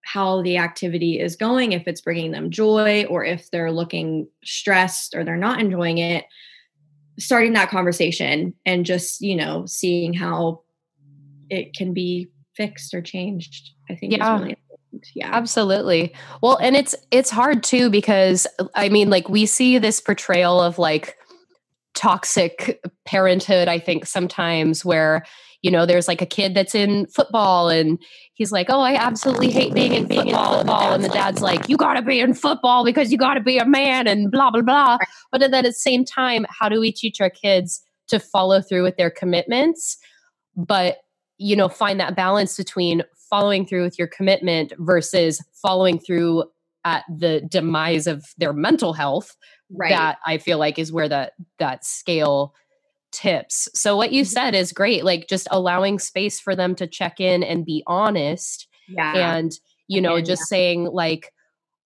how 0.05 0.43
the 0.43 0.57
activity 0.57 1.19
is 1.21 1.37
going, 1.37 1.73
if 1.73 1.87
it's 1.87 2.01
bringing 2.01 2.33
them 2.33 2.51
joy 2.51 3.05
or 3.05 3.25
if 3.25 3.51
they're 3.51 3.73
looking 3.73 4.29
stressed 4.45 5.15
or 5.15 5.25
they're 5.25 5.37
not 5.37 5.61
enjoying 5.61 5.99
it, 5.99 6.25
starting 7.19 7.53
that 7.53 7.71
conversation 7.71 8.55
and 8.65 8.87
just, 8.87 9.21
you 9.21 9.37
know, 9.37 9.67
seeing 9.67 10.13
how 10.13 10.63
it 11.49 11.75
can 11.75 11.93
be 11.93 12.29
fixed 12.57 12.95
or 12.95 13.03
changed, 13.03 13.71
I 13.89 13.95
think 13.95 14.17
yeah. 14.17 14.35
is 14.35 14.41
really 14.43 14.57
yeah. 15.15 15.31
Absolutely. 15.33 16.15
Well 16.43 16.57
and 16.57 16.77
it's 16.77 16.95
it's 17.11 17.31
hard 17.31 17.63
too 17.63 17.91
because 17.91 18.47
i 18.75 18.89
mean 18.89 19.11
like 19.11 19.29
we 19.29 19.47
see 19.47 19.79
this 19.79 20.01
portrayal 20.01 20.61
of 20.61 20.79
like 20.79 21.17
toxic 21.95 22.81
parenthood 23.05 23.67
i 23.69 23.79
think 23.79 24.07
sometimes 24.07 24.85
where 24.85 25.25
you 25.63 25.71
know 25.71 25.87
there's 25.87 26.09
like 26.09 26.23
a 26.23 26.27
kid 26.27 26.55
that's 26.55 26.75
in 26.75 27.07
football 27.07 27.69
and 27.69 27.99
he's 28.35 28.53
like 28.53 28.67
oh 28.71 28.81
i 28.81 28.95
absolutely 28.95 29.51
hate 29.51 29.75
being 29.75 29.93
in 29.93 30.07
football 30.07 30.93
and 30.93 31.05
the 31.05 31.09
dad's 31.09 31.43
like 31.43 31.69
you 31.69 31.77
got 31.77 31.95
to 31.95 32.03
be 32.03 32.21
in 32.21 32.35
football 32.35 32.85
because 32.85 33.13
you 33.13 33.19
got 33.19 33.35
to 33.35 33.41
be 33.41 33.59
a 33.59 33.67
man 33.67 34.07
and 34.07 34.31
blah 34.31 34.51
blah 34.51 34.63
blah. 34.63 34.99
But 35.33 35.41
then 35.41 35.55
at 35.55 35.65
the 35.65 35.73
same 35.73 36.05
time 36.05 36.47
how 36.49 36.69
do 36.69 36.81
we 36.81 36.93
teach 36.93 37.21
our 37.21 37.31
kids 37.31 37.83
to 38.09 38.19
follow 38.19 38.61
through 38.61 38.83
with 38.83 38.97
their 38.97 39.11
commitments? 39.11 39.99
But 40.57 40.99
you 41.39 41.57
know 41.57 41.69
find 41.69 41.99
that 42.01 42.17
balance 42.17 42.57
between 42.57 43.03
following 43.29 43.67
through 43.67 43.83
with 43.83 43.99
your 43.99 44.09
commitment 44.09 44.73
versus 44.79 45.43
following 45.63 45.99
through 45.99 46.45
at 46.85 47.05
the 47.15 47.43
demise 47.49 48.07
of 48.07 48.25
their 48.39 48.53
mental 48.53 48.93
health 48.93 49.37
right. 49.77 49.91
that 49.91 50.19
i 50.27 50.39
feel 50.39 50.59
like 50.59 50.79
is 50.79 50.93
where 50.93 51.09
that 51.09 51.33
that 51.59 51.85
scale 51.85 52.55
tips 53.13 53.69
so 53.75 53.97
what 53.97 54.13
you 54.13 54.25
said 54.25 54.55
is 54.55 54.73
great 54.73 55.05
like 55.05 55.27
just 55.29 55.49
allowing 55.51 55.99
space 55.99 56.39
for 56.41 56.55
them 56.55 56.75
to 56.75 56.87
check 56.87 57.21
in 57.21 57.43
and 57.43 57.65
be 57.65 57.83
honest 57.87 58.69
yeah 58.89 59.37
and 59.37 59.53
you 59.89 60.01
know 60.01 60.21
just 60.21 60.43
yeah. 60.43 60.57
saying 60.57 60.85
like 60.85 61.33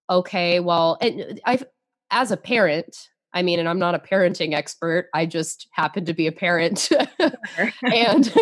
okay 0.09 0.59
well 0.59 0.97
and 1.01 1.41
i've 1.45 1.63
as 2.11 2.31
a 2.31 2.37
parent 2.37 3.09
I 3.35 3.41
mean, 3.41 3.59
and 3.59 3.67
I'm 3.67 3.79
not 3.79 3.95
a 3.95 3.99
parenting 3.99 4.53
expert. 4.53 5.09
I 5.13 5.25
just 5.25 5.67
happen 5.71 6.05
to 6.05 6.13
be 6.13 6.25
a 6.25 6.31
parent. 6.31 6.89
and 7.83 8.33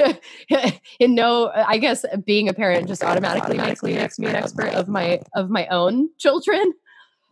in 0.99 1.15
no, 1.15 1.49
I 1.51 1.79
guess 1.79 2.05
being 2.23 2.47
a 2.47 2.53
parent 2.53 2.87
just 2.87 3.03
automatically, 3.03 3.57
automatically 3.57 3.95
makes 3.95 4.19
me 4.19 4.27
an 4.27 4.35
expert 4.35 4.67
of 4.67 4.87
my 4.87 5.19
of 5.33 5.49
my 5.49 5.65
own 5.67 6.09
children. 6.19 6.73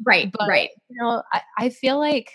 Right. 0.04 0.32
But, 0.32 0.48
right. 0.50 0.70
You 0.90 1.04
know, 1.04 1.22
I, 1.32 1.42
I 1.60 1.70
feel 1.70 2.00
like, 2.00 2.32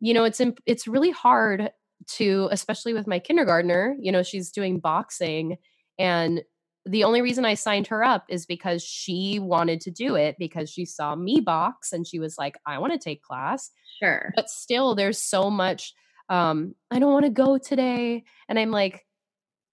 you 0.00 0.12
know, 0.12 0.24
it's 0.24 0.40
it's 0.66 0.88
really 0.88 1.12
hard 1.12 1.70
to, 2.08 2.48
especially 2.50 2.92
with 2.94 3.06
my 3.06 3.18
kindergartner, 3.18 3.96
you 4.00 4.12
know, 4.12 4.22
she's 4.22 4.50
doing 4.50 4.78
boxing 4.80 5.56
and 5.98 6.42
the 6.86 7.02
only 7.02 7.20
reason 7.20 7.44
I 7.44 7.54
signed 7.54 7.88
her 7.88 8.04
up 8.04 8.24
is 8.28 8.46
because 8.46 8.82
she 8.82 9.40
wanted 9.40 9.80
to 9.82 9.90
do 9.90 10.14
it 10.14 10.36
because 10.38 10.70
she 10.70 10.84
saw 10.84 11.16
me 11.16 11.40
box 11.40 11.92
and 11.92 12.06
she 12.06 12.20
was 12.20 12.36
like, 12.38 12.56
I 12.64 12.78
want 12.78 12.92
to 12.92 12.98
take 12.98 13.22
class. 13.22 13.70
Sure. 14.00 14.32
But 14.36 14.48
still, 14.48 14.94
there's 14.94 15.20
so 15.20 15.50
much, 15.50 15.92
um, 16.28 16.74
I 16.92 17.00
don't 17.00 17.12
want 17.12 17.24
to 17.24 17.30
go 17.30 17.58
today. 17.58 18.24
And 18.48 18.58
I'm 18.58 18.70
like, 18.70 19.04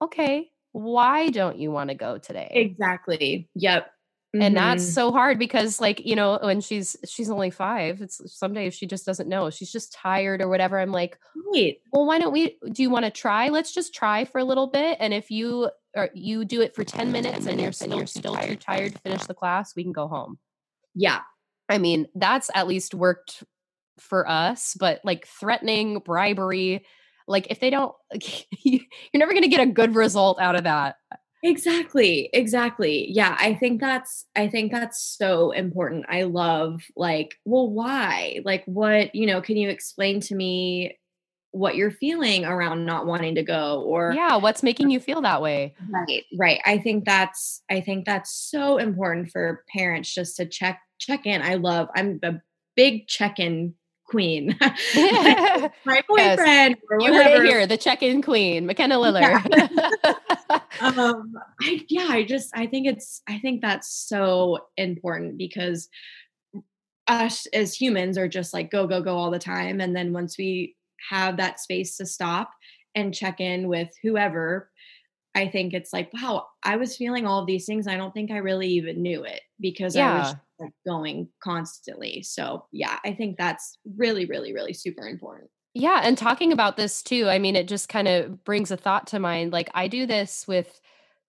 okay, 0.01 0.49
why 0.71 1.29
don't 1.29 1.59
you 1.59 1.69
want 1.71 1.91
to 1.91 1.95
go 1.95 2.17
today? 2.17 2.49
Exactly. 2.51 3.47
Yep. 3.53 3.92
Mm-hmm. 4.35 4.41
And 4.41 4.57
that's 4.57 4.83
mm-hmm. 4.83 4.93
so 4.93 5.11
hard 5.11 5.37
because 5.37 5.79
like, 5.79 6.03
you 6.05 6.15
know, 6.15 6.39
when 6.41 6.59
she's 6.59 6.95
she's 7.05 7.29
only 7.29 7.51
5, 7.51 8.01
it's 8.01 8.19
some 8.35 8.53
days 8.53 8.73
she 8.73 8.87
just 8.87 9.05
doesn't 9.05 9.29
know. 9.29 9.51
She's 9.51 9.71
just 9.71 9.93
tired 9.93 10.41
or 10.41 10.49
whatever. 10.49 10.79
I'm 10.79 10.91
like, 10.91 11.19
"Wait, 11.35 11.81
well 11.91 12.07
why 12.07 12.17
don't 12.17 12.33
we 12.33 12.57
do 12.71 12.81
you 12.81 12.89
want 12.89 13.05
to 13.05 13.11
try? 13.11 13.49
Let's 13.49 13.73
just 13.73 13.93
try 13.93 14.25
for 14.25 14.39
a 14.39 14.43
little 14.43 14.67
bit 14.67 14.97
and 14.99 15.13
if 15.13 15.29
you 15.29 15.69
or 15.95 16.09
you 16.15 16.45
do 16.45 16.61
it 16.61 16.73
for 16.73 16.83
10 16.83 17.11
minutes 17.11 17.45
and 17.45 17.61
you're 17.61 17.71
still, 17.71 17.95
you're 17.95 18.07
still 18.07 18.35
too 18.35 18.55
tired 18.55 18.93
to 18.93 18.99
finish 18.99 19.23
the 19.25 19.35
class, 19.35 19.75
we 19.75 19.83
can 19.83 19.93
go 19.93 20.07
home." 20.07 20.39
Yeah. 20.95 21.19
I 21.69 21.77
mean, 21.77 22.07
that's 22.15 22.49
at 22.55 22.67
least 22.67 22.95
worked 22.95 23.43
for 23.99 24.27
us, 24.27 24.75
but 24.79 24.99
like 25.03 25.27
threatening, 25.27 25.99
bribery, 25.99 26.85
like 27.27 27.47
if 27.49 27.59
they 27.59 27.69
don't 27.69 27.93
you're 28.63 28.81
never 29.13 29.31
going 29.31 29.43
to 29.43 29.47
get 29.49 29.61
a 29.61 29.71
good 29.71 29.95
result 29.95 30.39
out 30.39 30.55
of 30.55 30.63
that. 30.63 30.95
Exactly. 31.43 32.29
Exactly. 32.31 33.11
Yeah, 33.11 33.35
I 33.37 33.53
think 33.53 33.81
that's 33.81 34.25
I 34.35 34.47
think 34.47 34.71
that's 34.71 35.03
so 35.03 35.51
important. 35.51 36.05
I 36.07 36.23
love 36.23 36.81
like, 36.95 37.35
well, 37.43 37.69
why? 37.69 38.39
Like 38.45 38.63
what, 38.65 39.13
you 39.13 39.27
know, 39.27 39.41
can 39.41 39.57
you 39.57 39.69
explain 39.69 40.21
to 40.21 40.35
me 40.35 40.97
what 41.51 41.75
you're 41.75 41.91
feeling 41.91 42.45
around 42.45 42.85
not 42.85 43.05
wanting 43.05 43.35
to 43.35 43.43
go 43.43 43.81
or 43.81 44.13
Yeah, 44.13 44.37
what's 44.37 44.63
making 44.63 44.89
you 44.89 45.01
feel 45.01 45.21
that 45.21 45.41
way? 45.41 45.75
Right. 45.89 46.23
Right. 46.39 46.61
I 46.65 46.77
think 46.77 47.03
that's 47.03 47.61
I 47.69 47.81
think 47.81 48.05
that's 48.05 48.33
so 48.33 48.77
important 48.77 49.29
for 49.29 49.63
parents 49.75 50.13
just 50.13 50.37
to 50.37 50.45
check 50.45 50.79
check 50.97 51.25
in. 51.25 51.41
I 51.41 51.55
love 51.55 51.89
I'm 51.93 52.19
a 52.23 52.35
big 52.77 53.07
check-in 53.07 53.73
queen. 54.05 54.57
my 54.95 56.01
boyfriend. 56.07 56.77
Yes. 56.77 57.01
you 57.01 57.13
heard 57.13 57.41
it 57.41 57.45
here, 57.45 57.67
the 57.67 57.77
check-in 57.77 58.21
queen, 58.21 58.65
Makenna 58.65 58.99
Liller. 58.99 59.19
Yeah. 59.21 60.13
um, 60.81 61.33
I, 61.61 61.83
yeah, 61.89 62.07
I 62.09 62.23
just 62.23 62.51
I 62.55 62.65
think 62.65 62.87
it's 62.87 63.21
I 63.27 63.39
think 63.39 63.61
that's 63.61 63.89
so 64.07 64.59
important 64.77 65.37
because 65.37 65.89
us 67.07 67.45
as 67.47 67.73
humans 67.73 68.17
are 68.17 68.27
just 68.27 68.53
like 68.53 68.71
go 68.71 68.87
go 68.87 69.01
go 69.01 69.17
all 69.17 69.31
the 69.31 69.39
time, 69.39 69.81
and 69.81 69.95
then 69.95 70.13
once 70.13 70.37
we 70.37 70.75
have 71.09 71.37
that 71.37 71.59
space 71.59 71.97
to 71.97 72.05
stop 72.05 72.51
and 72.95 73.13
check 73.13 73.39
in 73.39 73.67
with 73.67 73.89
whoever 74.01 74.69
I 75.35 75.47
think 75.47 75.73
it's 75.73 75.93
like, 75.93 76.11
wow, 76.13 76.47
I 76.61 76.75
was 76.75 76.95
feeling 76.95 77.25
all 77.25 77.39
of 77.39 77.47
these 77.47 77.65
things. 77.65 77.87
I 77.87 77.97
don't 77.97 78.13
think 78.13 78.31
I 78.31 78.37
really 78.37 78.67
even 78.67 79.01
knew 79.01 79.23
it 79.23 79.41
because 79.59 79.95
yeah. 79.95 80.13
I 80.13 80.17
was 80.19 80.35
like 80.59 80.73
going 80.85 81.27
constantly. 81.43 82.21
So, 82.21 82.65
yeah, 82.71 82.99
I 83.03 83.13
think 83.13 83.37
that's 83.37 83.79
really, 83.97 84.25
really, 84.25 84.53
really 84.53 84.73
super 84.73 85.07
important. 85.07 85.49
Yeah. 85.73 86.01
And 86.03 86.17
talking 86.17 86.51
about 86.51 86.77
this 86.77 87.01
too, 87.01 87.27
I 87.29 87.39
mean, 87.39 87.55
it 87.55 87.67
just 87.67 87.89
kind 87.89 88.07
of 88.07 88.43
brings 88.43 88.69
a 88.69 88.77
thought 88.77 89.07
to 89.07 89.19
mind. 89.19 89.51
Like, 89.51 89.69
I 89.73 89.87
do 89.87 90.05
this 90.05 90.47
with 90.47 90.79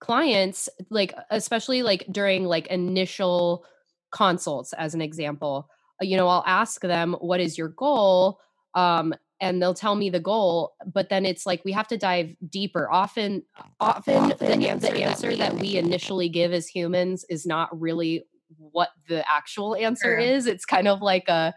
clients, 0.01 0.69
like, 0.91 1.15
especially 1.31 1.83
like 1.83 2.05
during 2.11 2.45
like 2.45 2.67
initial 2.67 3.65
consults, 4.11 4.73
as 4.75 4.95
an 4.95 5.01
example. 5.01 5.69
You 6.01 6.17
know, 6.17 6.29
I'll 6.29 6.45
ask 6.47 6.83
them, 6.83 7.15
what 7.21 7.41
is 7.41 7.57
your 7.57 7.69
goal? 7.69 8.39
Um, 8.75 9.15
and 9.41 9.61
they'll 9.61 9.75
tell 9.75 9.95
me 9.97 10.11
the 10.11 10.21
goal 10.21 10.75
but 10.93 11.09
then 11.09 11.27
it's 11.27 11.45
like 11.45 11.61
we 11.65 11.73
have 11.73 11.89
to 11.89 11.99
dive 11.99 12.35
deeper 12.49 12.89
often 12.91 13.43
often 13.81 14.29
the, 14.39 14.69
answer, 14.69 14.93
the 14.93 15.03
answer 15.03 15.37
that 15.37 15.55
we 15.55 15.77
initially 15.77 16.29
give 16.29 16.53
as 16.53 16.69
humans 16.69 17.25
is 17.29 17.45
not 17.45 17.69
really 17.79 18.25
what 18.57 18.91
the 19.09 19.25
actual 19.31 19.75
answer 19.75 20.17
is 20.17 20.47
it's 20.47 20.65
kind 20.65 20.87
of 20.87 21.03
like 21.03 21.29
a 21.29 21.53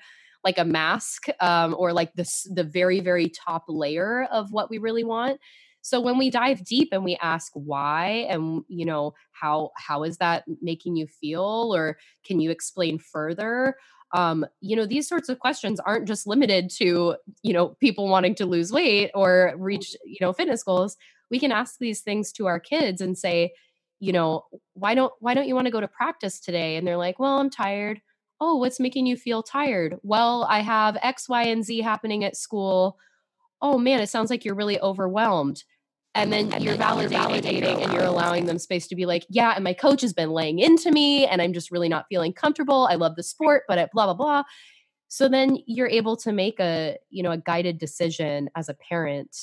like 0.47 0.57
a 0.57 0.65
mask 0.79 1.27
um, 1.41 1.75
or 1.77 1.91
like 1.91 2.13
this 2.13 2.47
the 2.59 2.63
very 2.63 2.99
very 3.01 3.29
top 3.45 3.63
layer 3.67 4.27
of 4.31 4.51
what 4.51 4.69
we 4.69 4.77
really 4.77 5.03
want 5.03 5.39
so 5.81 6.01
when 6.01 6.17
we 6.17 6.29
dive 6.29 6.63
deep 6.65 6.89
and 6.91 7.03
we 7.03 7.17
ask 7.21 7.51
why 7.53 8.25
and 8.29 8.63
you 8.67 8.85
know 8.85 9.13
how 9.41 9.71
how 9.75 10.03
is 10.03 10.17
that 10.17 10.43
making 10.61 10.95
you 10.95 11.07
feel 11.19 11.71
or 11.75 11.97
can 12.25 12.39
you 12.39 12.49
explain 12.49 12.97
further 12.97 13.75
um, 14.13 14.45
you 14.61 14.75
know, 14.75 14.85
these 14.85 15.07
sorts 15.07 15.27
of 15.29 15.39
questions 15.39 15.79
aren't 15.81 16.07
just 16.07 16.27
limited 16.27 16.69
to, 16.77 17.15
you 17.43 17.53
know, 17.53 17.75
people 17.81 18.07
wanting 18.07 18.35
to 18.35 18.45
lose 18.45 18.71
weight 18.71 19.11
or 19.13 19.53
reach, 19.57 19.95
you 20.05 20.17
know, 20.21 20.31
fitness 20.31 20.63
goals. 20.63 20.95
We 21.29 21.39
can 21.39 21.51
ask 21.51 21.75
these 21.77 22.01
things 22.01 22.31
to 22.33 22.47
our 22.47 22.59
kids 22.59 23.01
and 23.01 23.17
say, 23.17 23.51
you 23.99 24.13
know, 24.13 24.45
why 24.73 24.95
don't 24.95 25.11
why 25.19 25.33
don't 25.33 25.47
you 25.47 25.55
want 25.55 25.65
to 25.65 25.71
go 25.71 25.81
to 25.81 25.87
practice 25.87 26.39
today? 26.39 26.77
And 26.77 26.87
they're 26.87 26.97
like, 26.97 27.19
well, 27.19 27.39
I'm 27.39 27.49
tired. 27.49 27.99
Oh, 28.39 28.57
what's 28.57 28.79
making 28.79 29.07
you 29.07 29.17
feel 29.17 29.41
tired? 29.41 29.97
Well, 30.03 30.45
I 30.49 30.59
have 30.59 30.97
X, 31.01 31.27
Y, 31.27 31.43
and 31.43 31.63
Z 31.63 31.81
happening 31.81 32.23
at 32.23 32.37
school. 32.37 32.97
Oh 33.61 33.77
man, 33.77 33.99
it 33.99 34.09
sounds 34.09 34.29
like 34.29 34.45
you're 34.45 34.55
really 34.55 34.79
overwhelmed 34.79 35.63
and 36.17 36.33
then 36.33 36.51
and 36.51 36.63
you're 36.63 36.75
validating, 36.75 37.41
validating 37.41 37.83
and 37.83 37.93
you're 37.93 38.03
allowing 38.03 38.45
them 38.45 38.57
space 38.57 38.87
to 38.87 38.95
be 38.95 39.05
like 39.05 39.25
yeah 39.29 39.53
and 39.55 39.63
my 39.63 39.73
coach 39.73 40.01
has 40.01 40.13
been 40.13 40.31
laying 40.31 40.59
into 40.59 40.91
me 40.91 41.25
and 41.25 41.41
i'm 41.41 41.53
just 41.53 41.71
really 41.71 41.89
not 41.89 42.05
feeling 42.09 42.33
comfortable 42.33 42.87
i 42.89 42.95
love 42.95 43.15
the 43.15 43.23
sport 43.23 43.63
but 43.67 43.77
I, 43.77 43.87
blah 43.93 44.05
blah 44.05 44.13
blah 44.13 44.43
so 45.07 45.29
then 45.29 45.57
you're 45.65 45.87
able 45.87 46.17
to 46.17 46.31
make 46.31 46.59
a 46.59 46.97
you 47.09 47.23
know 47.23 47.31
a 47.31 47.37
guided 47.37 47.77
decision 47.77 48.49
as 48.55 48.67
a 48.67 48.73
parent 48.73 49.35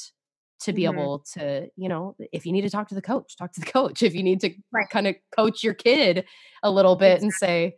to 0.61 0.72
be 0.72 0.83
mm-hmm. 0.83 0.98
able 0.98 1.24
to 1.35 1.68
you 1.76 1.88
know 1.88 2.16
if 2.33 2.44
you 2.44 2.52
need 2.52 2.62
to 2.62 2.70
talk 2.70 2.88
to 2.88 2.94
the 2.94 3.02
coach 3.02 3.37
talk 3.37 3.52
to 3.52 3.61
the 3.61 3.66
coach 3.70 4.02
if 4.02 4.14
you 4.14 4.22
need 4.22 4.40
to 4.40 4.50
right. 4.72 4.90
kind 4.90 5.07
of 5.07 5.14
coach 5.37 5.62
your 5.62 5.74
kid 5.74 6.24
a 6.62 6.70
little 6.70 6.96
bit 6.96 7.22
exactly. 7.22 7.26
and 7.26 7.33
say 7.35 7.76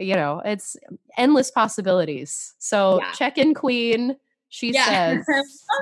you 0.00 0.14
know 0.14 0.42
it's 0.44 0.76
endless 1.16 1.50
possibilities 1.50 2.54
so 2.58 2.98
yeah. 3.00 3.12
check 3.12 3.38
in 3.38 3.54
queen 3.54 4.16
she 4.48 4.72
yeah. 4.72 4.84
says 5.24 5.26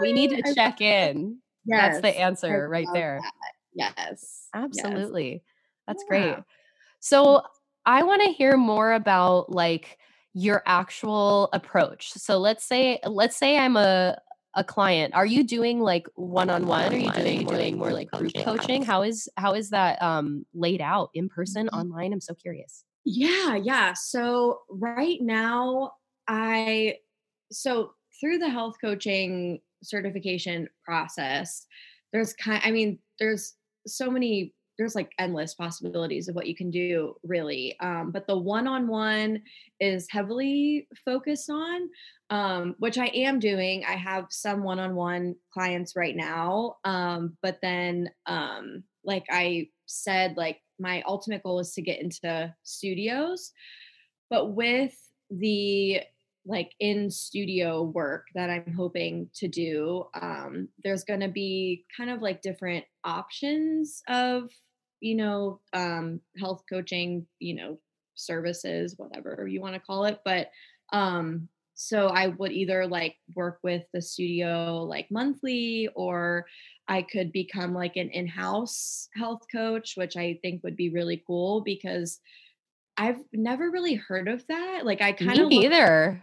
we 0.02 0.12
need 0.12 0.31
to 0.31 0.54
check 0.54 0.81
in 0.81 1.38
Yes, 1.68 2.00
That's 2.00 2.14
the 2.14 2.20
answer 2.20 2.68
right 2.68 2.88
there. 2.94 3.20
That. 3.22 3.94
Yes. 4.09 4.48
Absolutely. 4.54 5.33
Yes. 5.33 5.40
That's 5.87 6.02
Yeah. 6.04 6.09
great. 6.09 6.37
So 7.00 7.42
I 7.85 8.02
want 8.02 8.22
to 8.22 8.28
hear 8.28 8.57
more 8.57 8.94
about 8.94 9.50
like 9.52 9.98
your 10.33 10.62
actual 10.66 11.50
approach. 11.52 12.12
So 12.12 12.38
let's 12.38 12.64
say 12.64 12.98
let's 13.04 13.37
say 13.37 13.59
I'm 13.59 13.76
a 13.76 14.18
a 14.54 14.64
client. 14.64 15.14
Are 15.14 15.26
you 15.26 15.44
doing 15.44 15.81
like 15.81 16.09
one-on-one? 16.14 16.92
Are 16.92 16.96
you 16.96 17.12
doing 17.12 17.44
more 17.44 17.57
like 17.57 17.74
more 17.74 17.92
like 17.92 18.11
group 18.11 18.33
coaching? 18.35 18.83
How 18.83 19.02
is 19.02 19.28
how 19.37 19.52
is 19.52 19.70
that 19.70 20.00
um 20.02 20.46
laid 20.54 20.81
out 20.81 21.11
in 21.12 21.28
person, 21.28 21.64
Ye- 21.64 21.78
online? 21.78 22.14
I'm 22.14 22.20
so 22.20 22.35
curious. 22.35 22.85
Yeah, 23.10 23.56
yeah. 23.56 23.94
So 23.94 24.60
right 24.68 25.18
now 25.22 25.92
I 26.28 26.96
so 27.50 27.92
through 28.20 28.36
the 28.38 28.50
health 28.50 28.74
coaching 28.82 29.60
certification 29.82 30.68
process, 30.84 31.66
there's 32.12 32.34
kind 32.34 32.60
I 32.62 32.70
mean, 32.70 32.98
there's 33.18 33.54
so 33.86 34.10
many 34.10 34.54
there's 34.76 34.94
like 34.94 35.10
endless 35.18 35.54
possibilities 35.54 36.28
of 36.28 36.34
what 36.36 36.46
you 36.46 36.54
can 36.54 36.70
do 36.70 37.14
really. 37.24 37.76
Um, 37.80 38.10
but 38.12 38.26
the 38.26 38.36
one-on-one 38.38 39.42
is 39.80 40.06
heavily 40.10 40.86
focused 41.04 41.50
on 41.50 41.88
um, 42.30 42.74
which 42.78 42.98
I 42.98 43.06
am 43.06 43.38
doing. 43.40 43.84
I 43.88 43.94
have 43.96 44.26
some 44.28 44.62
one-on-one 44.62 45.34
clients 45.52 45.96
right 45.96 46.14
now. 46.14 46.76
Um, 46.84 47.38
but 47.42 47.58
then 47.62 48.10
um 48.26 48.84
like 49.08 49.26
I 49.30 49.68
said, 49.86 50.36
like 50.36 50.60
my 50.78 51.02
ultimate 51.08 51.42
goal 51.42 51.58
is 51.58 51.72
to 51.72 51.82
get 51.82 52.00
into 52.00 52.54
studios 52.62 53.52
but 54.30 54.52
with 54.52 54.94
the 55.30 56.00
like 56.46 56.72
in 56.80 57.10
studio 57.10 57.82
work 57.82 58.26
that 58.34 58.48
I'm 58.48 58.72
hoping 58.72 59.28
to 59.34 59.48
do, 59.48 60.06
um, 60.14 60.68
there's 60.82 61.04
going 61.04 61.20
to 61.20 61.28
be 61.28 61.84
kind 61.94 62.08
of 62.08 62.22
like 62.22 62.40
different 62.40 62.84
options 63.04 64.02
of, 64.08 64.50
you 65.00 65.14
know, 65.14 65.60
um, 65.74 66.20
health 66.38 66.62
coaching, 66.68 67.26
you 67.38 67.54
know, 67.54 67.78
services, 68.14 68.94
whatever 68.96 69.46
you 69.46 69.60
want 69.60 69.74
to 69.74 69.80
call 69.80 70.06
it. 70.06 70.20
But 70.24 70.50
um, 70.92 71.48
so 71.80 72.08
I 72.08 72.26
would 72.26 72.50
either 72.50 72.88
like 72.88 73.14
work 73.36 73.60
with 73.62 73.84
the 73.94 74.02
studio 74.02 74.82
like 74.82 75.06
monthly 75.12 75.88
or 75.94 76.44
I 76.88 77.02
could 77.02 77.30
become 77.30 77.72
like 77.72 77.94
an 77.94 78.10
in 78.10 78.26
house 78.26 79.08
health 79.14 79.42
coach, 79.54 79.92
which 79.94 80.16
I 80.16 80.40
think 80.42 80.64
would 80.64 80.74
be 80.74 80.90
really 80.90 81.22
cool 81.24 81.60
because 81.60 82.18
I've 82.96 83.20
never 83.32 83.70
really 83.70 83.94
heard 83.94 84.26
of 84.26 84.44
that. 84.48 84.80
Like 84.84 85.00
I 85.00 85.12
kind 85.12 85.38
of 85.38 85.52
either. 85.52 86.20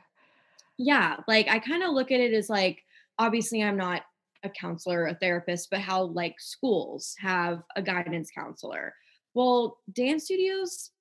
yeah, 0.77 1.21
like 1.25 1.47
I 1.47 1.59
kind 1.59 1.83
of 1.83 1.91
look 1.91 2.11
at 2.11 2.19
it 2.19 2.33
as 2.33 2.49
like 2.49 2.83
obviously 3.17 3.63
I'm 3.63 3.77
not 3.77 4.01
a 4.43 4.49
counselor, 4.49 5.05
a 5.05 5.15
therapist, 5.15 5.69
but 5.71 5.79
how 5.79 6.03
like 6.03 6.35
schools 6.37 7.15
have 7.19 7.63
a 7.77 7.81
guidance 7.81 8.29
counselor. 8.29 8.93
Well, 9.33 9.77
dance 9.93 10.25
studios 10.25 10.91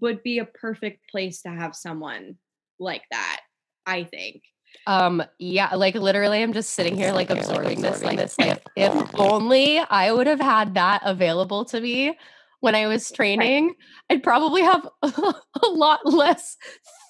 would 0.00 0.22
be 0.22 0.38
a 0.38 0.44
perfect 0.44 1.00
place 1.10 1.42
to 1.42 1.48
have 1.48 1.74
someone 1.74 2.36
like 2.78 3.02
that, 3.10 3.40
I 3.86 4.04
think. 4.04 4.42
Um, 4.86 5.22
yeah, 5.38 5.74
like 5.74 5.94
literally 5.94 6.42
I'm 6.42 6.52
just 6.52 6.70
sitting 6.70 6.96
here 6.96 7.12
like 7.12 7.30
absorbing 7.30 7.80
this 7.80 8.02
like 8.02 8.18
this 8.18 8.38
like 8.38 8.62
if 8.76 8.92
only 9.14 9.78
I 9.78 10.12
would 10.12 10.26
have 10.26 10.40
had 10.40 10.74
that 10.74 11.02
available 11.04 11.64
to 11.66 11.80
me 11.80 12.18
when 12.60 12.74
I 12.74 12.86
was 12.86 13.10
Right. 13.10 13.16
training, 13.16 13.74
I'd 14.10 14.22
probably 14.22 14.62
have 14.62 14.88
a 15.02 15.66
lot 15.68 16.00
less 16.04 16.56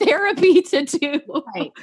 therapy 0.03 0.63
to 0.63 0.83
do. 0.85 1.21
Right. 1.55 1.73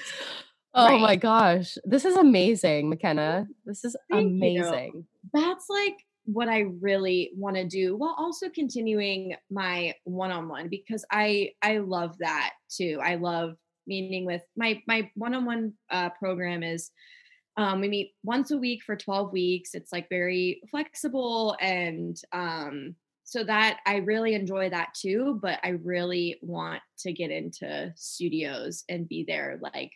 Oh 0.74 0.98
my 1.00 1.18
gosh. 1.18 1.78
This 1.84 2.06
is 2.06 2.16
amazing, 2.16 2.90
Makenna. 2.90 3.46
This 3.66 3.84
is 3.84 3.98
Thank 4.10 4.32
you. 4.42 4.62
amazing. 4.64 5.06
That's 5.34 5.66
like 5.70 5.98
what 6.24 6.48
I 6.48 6.68
really 6.80 7.32
want 7.36 7.58
to 7.58 7.68
do 7.68 7.98
while 7.98 8.16
also 8.18 8.50
continuing 8.50 9.36
my 9.50 9.96
one-on-one 10.06 10.70
because 10.70 11.04
I 11.12 11.50
I 11.62 11.80
love 11.80 12.18
that 12.20 12.54
too. 12.70 13.00
I 13.04 13.16
love 13.16 13.56
meeting 13.88 14.26
with 14.26 14.42
my 14.56 14.82
my 14.88 15.10
one-on-one 15.16 15.74
uh, 15.90 16.10
program 16.12 16.64
is 16.64 16.92
um, 17.58 17.82
we 17.82 17.90
meet 17.90 18.14
once 18.24 18.52
a 18.52 18.58
week 18.58 18.82
for 18.84 18.96
12 18.96 19.34
weeks. 19.34 19.74
It's 19.74 19.92
like 19.92 20.08
very 20.10 20.62
flexible 20.72 21.56
and 21.60 22.18
um, 22.32 22.96
so 23.24 23.44
that 23.44 23.80
I 23.86 23.98
really 23.98 24.34
enjoy 24.34 24.70
that 24.70 24.94
too, 24.94 25.40
but 25.42 25.60
I 25.64 25.70
really 25.70 26.38
want 26.42 26.82
to 27.00 27.14
get 27.14 27.32
into 27.32 27.94
studios 27.96 28.84
and 28.90 29.08
be 29.08 29.24
there 29.28 29.58
like 29.62 29.92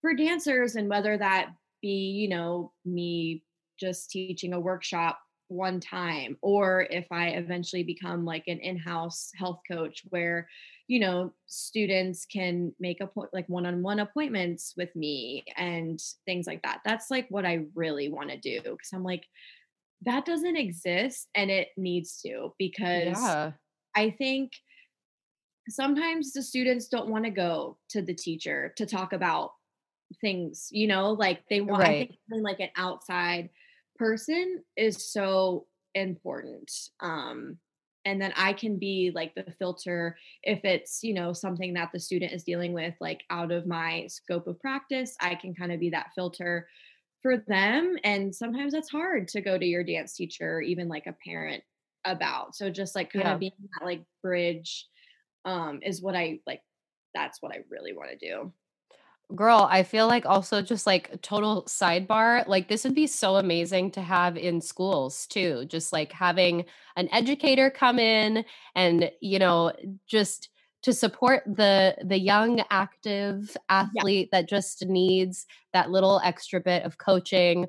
for 0.00 0.14
dancers 0.14 0.76
and 0.76 0.88
whether 0.88 1.16
that 1.16 1.50
be 1.80 1.88
you 1.88 2.28
know 2.28 2.72
me 2.84 3.42
just 3.78 4.10
teaching 4.10 4.52
a 4.52 4.60
workshop 4.60 5.18
one 5.48 5.80
time 5.80 6.36
or 6.42 6.86
if 6.90 7.06
i 7.10 7.28
eventually 7.28 7.82
become 7.82 8.24
like 8.24 8.44
an 8.46 8.58
in-house 8.60 9.30
health 9.36 9.60
coach 9.70 10.02
where 10.10 10.48
you 10.86 11.00
know 11.00 11.32
students 11.46 12.26
can 12.26 12.72
make 12.78 13.00
a 13.00 13.06
point 13.06 13.30
like 13.32 13.48
one-on-one 13.48 13.98
appointments 14.00 14.74
with 14.76 14.94
me 14.94 15.44
and 15.56 16.00
things 16.26 16.46
like 16.46 16.62
that 16.62 16.80
that's 16.84 17.10
like 17.10 17.26
what 17.30 17.44
i 17.46 17.64
really 17.74 18.08
want 18.08 18.30
to 18.30 18.38
do 18.38 18.60
because 18.62 18.90
i'm 18.92 19.02
like 19.04 19.24
that 20.02 20.24
doesn't 20.24 20.56
exist 20.56 21.28
and 21.34 21.50
it 21.50 21.68
needs 21.76 22.20
to 22.22 22.54
because 22.58 23.18
Yeah. 23.18 23.52
i 23.96 24.10
think 24.10 24.52
sometimes 25.68 26.32
the 26.32 26.42
students 26.42 26.88
don't 26.88 27.08
want 27.10 27.24
to 27.24 27.30
go 27.30 27.78
to 27.90 28.00
the 28.02 28.14
teacher 28.14 28.72
to 28.76 28.86
talk 28.86 29.12
about 29.12 29.52
things 30.20 30.68
you 30.70 30.86
know 30.86 31.12
like 31.12 31.42
they 31.50 31.60
want 31.60 31.80
Right. 31.80 32.10
like 32.30 32.60
an 32.60 32.70
outside 32.76 33.50
person 33.98 34.62
is 34.76 35.12
so 35.12 35.66
important 35.94 36.70
um 37.00 37.58
and 38.04 38.20
then 38.20 38.32
i 38.36 38.52
can 38.52 38.78
be 38.78 39.10
like 39.14 39.34
the 39.34 39.44
filter 39.58 40.16
if 40.42 40.64
it's 40.64 41.02
you 41.02 41.12
know 41.14 41.32
something 41.32 41.74
that 41.74 41.90
the 41.92 41.98
student 42.00 42.32
is 42.32 42.44
dealing 42.44 42.72
with 42.72 42.94
like 43.00 43.22
out 43.30 43.50
of 43.50 43.66
my 43.66 44.06
scope 44.08 44.46
of 44.46 44.60
practice 44.60 45.16
i 45.20 45.34
can 45.34 45.54
kind 45.54 45.72
of 45.72 45.80
be 45.80 45.90
that 45.90 46.10
filter 46.14 46.68
for 47.22 47.38
them 47.48 47.96
and 48.04 48.34
sometimes 48.34 48.72
that's 48.72 48.90
hard 48.90 49.26
to 49.26 49.40
go 49.40 49.58
to 49.58 49.66
your 49.66 49.82
dance 49.82 50.14
teacher 50.14 50.56
or 50.56 50.62
even 50.62 50.88
like 50.88 51.06
a 51.06 51.16
parent 51.26 51.62
about 52.04 52.54
so 52.54 52.70
just 52.70 52.94
like 52.94 53.12
kind 53.12 53.26
Yeah. 53.26 53.34
of 53.34 53.40
being 53.40 53.52
that 53.78 53.84
like 53.84 54.02
bridge 54.22 54.86
um 55.44 55.80
is 55.82 56.00
what 56.00 56.14
i 56.14 56.38
like 56.46 56.62
that's 57.14 57.42
what 57.42 57.52
i 57.52 57.58
really 57.70 57.92
want 57.92 58.10
to 58.10 58.16
do 58.16 58.52
Girl, 59.36 59.68
I 59.70 59.82
feel 59.82 60.06
like 60.06 60.24
also 60.24 60.62
just 60.62 60.86
like 60.86 61.20
total 61.20 61.64
sidebar, 61.64 62.48
like 62.48 62.68
this 62.68 62.84
would 62.84 62.94
be 62.94 63.06
so 63.06 63.36
amazing 63.36 63.90
to 63.90 64.00
have 64.00 64.38
in 64.38 64.62
schools 64.62 65.26
too. 65.26 65.66
Just 65.66 65.92
like 65.92 66.12
having 66.12 66.64
an 66.96 67.10
educator 67.12 67.68
come 67.68 67.98
in 67.98 68.46
and, 68.74 69.10
you 69.20 69.38
know, 69.38 69.72
just 70.06 70.48
to 70.82 70.94
support 70.94 71.42
the 71.46 71.96
the 72.04 72.18
young 72.18 72.62
active 72.70 73.50
yeah 73.54 73.82
athlete 73.82 74.28
that 74.32 74.48
just 74.48 74.86
needs 74.86 75.46
that 75.74 75.90
little 75.90 76.20
extra 76.24 76.60
bit 76.60 76.84
of 76.84 76.96
coaching. 76.96 77.66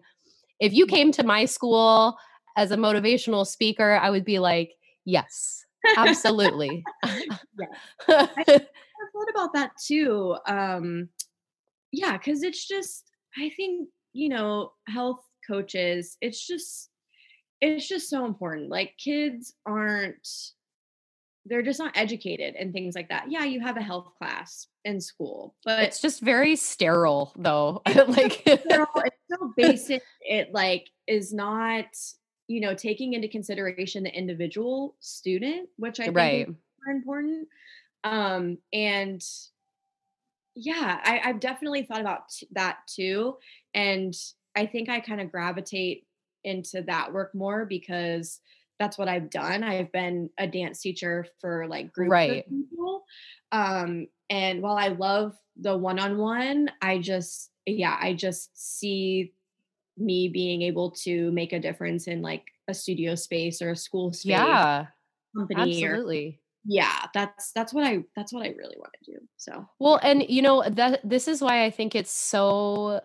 If 0.61 0.73
you 0.73 0.85
came 0.85 1.11
to 1.13 1.23
my 1.23 1.45
school 1.45 2.17
as 2.55 2.71
a 2.71 2.77
motivational 2.77 3.45
speaker, 3.45 3.99
I 4.01 4.09
would 4.09 4.25
be 4.25 4.39
like, 4.39 4.75
"Yes, 5.03 5.65
absolutely." 5.97 6.85
yeah 7.03 7.65
I, 8.07 8.27
I 8.47 9.05
thought 9.13 9.29
about 9.29 9.53
that 9.53 9.71
too 9.85 10.37
um 10.45 11.09
yeah 11.91 12.17
because 12.17 12.43
it's 12.43 12.67
just 12.67 13.09
i 13.37 13.49
think 13.55 13.89
you 14.13 14.29
know 14.29 14.71
health 14.87 15.23
coaches 15.47 16.17
it's 16.21 16.45
just 16.45 16.89
it's 17.61 17.87
just 17.87 18.09
so 18.09 18.25
important 18.25 18.69
like 18.69 18.93
kids 18.97 19.53
aren't 19.65 20.27
they're 21.45 21.63
just 21.63 21.79
not 21.79 21.97
educated 21.97 22.55
and 22.55 22.73
things 22.73 22.95
like 22.95 23.09
that 23.09 23.25
yeah 23.29 23.43
you 23.43 23.59
have 23.59 23.77
a 23.77 23.81
health 23.81 24.11
class 24.17 24.67
in 24.85 25.01
school 25.01 25.55
but 25.65 25.83
It's 25.83 26.01
just 26.01 26.21
very 26.21 26.55
sterile 26.55 27.33
though. 27.37 27.81
it's 27.85 27.95
so 27.99 28.05
like 28.05 28.43
it's 28.45 29.15
so 29.29 29.53
basic 29.57 30.03
it 30.21 30.49
like 30.53 30.89
is 31.07 31.33
not 31.33 31.85
you 32.47 32.61
know 32.61 32.75
taking 32.75 33.13
into 33.13 33.27
consideration 33.27 34.03
the 34.03 34.15
individual 34.15 34.95
student 34.99 35.69
which 35.77 35.99
i 35.99 36.05
think 36.05 36.13
is 36.13 36.15
right. 36.15 36.47
super 36.47 36.91
important 36.91 37.47
um 38.03 38.57
and 38.73 39.21
yeah 40.59 40.99
I, 41.03 41.21
i've 41.23 41.39
definitely 41.39 41.83
thought 41.83 42.01
about 42.01 42.29
t- 42.29 42.47
that 42.51 42.79
too 42.87 43.37
and 43.73 44.13
i 44.55 44.65
think 44.65 44.89
i 44.89 44.99
kind 44.99 45.21
of 45.21 45.31
gravitate 45.31 46.05
into 46.43 46.81
that 46.83 47.13
work 47.13 47.33
more 47.33 47.65
because 47.65 48.39
that's 48.79 48.97
what 48.97 49.09
i've 49.09 49.29
done. 49.29 49.63
I've 49.63 49.91
been 49.91 50.29
a 50.37 50.47
dance 50.47 50.81
teacher 50.81 51.25
for 51.41 51.67
like 51.67 51.91
groups 51.91 52.15
of 52.29 52.45
people 52.49 53.03
um 53.51 54.07
and 54.29 54.61
while 54.61 54.77
i 54.77 54.87
love 54.87 55.35
the 55.57 55.77
one-on-one 55.77 56.69
i 56.81 56.97
just 56.97 57.51
yeah 57.65 57.97
i 58.01 58.13
just 58.13 58.51
see 58.55 59.33
me 59.97 60.29
being 60.29 60.61
able 60.61 60.91
to 60.91 61.31
make 61.31 61.51
a 61.51 61.59
difference 61.59 62.07
in 62.07 62.21
like 62.21 62.45
a 62.69 62.73
studio 62.73 63.15
space 63.15 63.61
or 63.61 63.71
a 63.71 63.75
school 63.75 64.13
space 64.13 64.31
Yeah, 64.31 64.87
company 65.35 65.83
absolutely. 65.83 66.39
Yeah 66.65 67.07
that's 67.13 67.51
that's 67.53 67.73
what 67.73 67.85
i 67.85 67.99
that's 68.15 68.33
what 68.33 68.45
i 68.45 68.49
really 68.49 68.75
want 68.77 68.91
to 69.03 69.11
do 69.13 69.17
so 69.37 69.67
Well, 69.79 69.99
and 70.03 70.25
you 70.27 70.41
know 70.41 70.63
that 70.69 71.01
this 71.03 71.27
is 71.27 71.41
why 71.41 71.65
I 71.65 71.71
think 71.71 71.95
it's 71.95 72.11
so 72.11 73.01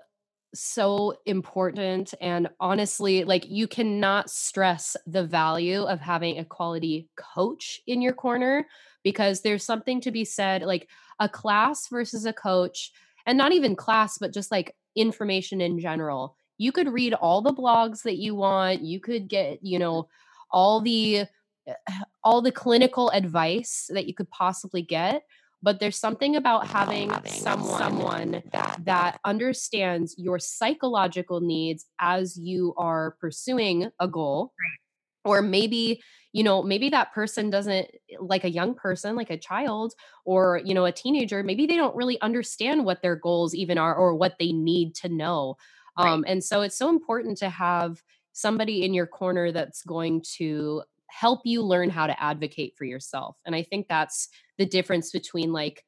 so 0.54 1.14
important. 1.26 2.14
And 2.20 2.48
honestly, 2.60 3.24
like 3.24 3.44
you 3.48 3.66
cannot 3.66 4.30
stress 4.30 4.96
the 5.06 5.24
value 5.24 5.82
of 5.82 6.00
having 6.00 6.38
a 6.38 6.44
quality 6.44 7.08
coach 7.16 7.80
in 7.86 8.00
your 8.00 8.12
corner 8.12 8.66
because 9.02 9.40
there's 9.40 9.64
something 9.64 10.00
to 10.02 10.10
be 10.10 10.24
said 10.24 10.62
like 10.62 10.88
a 11.20 11.28
class 11.28 11.88
versus 11.88 12.26
a 12.26 12.32
coach, 12.32 12.92
and 13.26 13.38
not 13.38 13.52
even 13.52 13.76
class, 13.76 14.18
but 14.18 14.32
just 14.32 14.50
like 14.50 14.74
information 14.96 15.60
in 15.60 15.78
general. 15.78 16.36
You 16.58 16.72
could 16.72 16.92
read 16.92 17.14
all 17.14 17.42
the 17.42 17.52
blogs 17.52 18.02
that 18.02 18.16
you 18.16 18.34
want, 18.34 18.82
you 18.82 19.00
could 19.00 19.28
get, 19.28 19.58
you 19.62 19.78
know, 19.78 20.08
all 20.50 20.80
the 20.80 21.26
all 22.24 22.42
the 22.42 22.52
clinical 22.52 23.10
advice 23.10 23.90
that 23.92 24.06
you 24.06 24.14
could 24.14 24.30
possibly 24.30 24.82
get 24.82 25.22
but 25.64 25.80
there's 25.80 25.96
something 25.96 26.36
about 26.36 26.66
having, 26.66 27.08
having 27.08 27.32
someone, 27.32 27.78
someone 27.78 28.42
that, 28.52 28.80
that 28.84 29.18
understands 29.24 30.14
your 30.18 30.38
psychological 30.38 31.40
needs 31.40 31.86
as 31.98 32.36
you 32.36 32.74
are 32.76 33.16
pursuing 33.18 33.90
a 33.98 34.06
goal 34.06 34.52
right. 34.60 35.30
or 35.30 35.40
maybe 35.40 36.02
you 36.34 36.42
know 36.42 36.62
maybe 36.62 36.90
that 36.90 37.14
person 37.14 37.48
doesn't 37.48 37.88
like 38.20 38.44
a 38.44 38.50
young 38.50 38.74
person 38.74 39.16
like 39.16 39.30
a 39.30 39.38
child 39.38 39.94
or 40.26 40.60
you 40.64 40.74
know 40.74 40.84
a 40.84 40.92
teenager 40.92 41.42
maybe 41.42 41.64
they 41.64 41.76
don't 41.76 41.96
really 41.96 42.20
understand 42.20 42.84
what 42.84 43.00
their 43.00 43.16
goals 43.16 43.54
even 43.54 43.78
are 43.78 43.94
or 43.94 44.14
what 44.14 44.34
they 44.38 44.52
need 44.52 44.94
to 44.94 45.08
know 45.08 45.56
right. 45.98 46.10
um 46.10 46.24
and 46.26 46.44
so 46.44 46.60
it's 46.60 46.76
so 46.76 46.90
important 46.90 47.38
to 47.38 47.48
have 47.48 48.02
somebody 48.32 48.84
in 48.84 48.92
your 48.92 49.06
corner 49.06 49.52
that's 49.52 49.82
going 49.84 50.20
to 50.20 50.82
help 51.18 51.40
you 51.44 51.62
learn 51.62 51.90
how 51.90 52.06
to 52.06 52.22
advocate 52.22 52.74
for 52.76 52.84
yourself. 52.84 53.36
And 53.46 53.54
I 53.54 53.62
think 53.62 53.86
that's 53.88 54.28
the 54.58 54.66
difference 54.66 55.12
between 55.12 55.52
like 55.52 55.84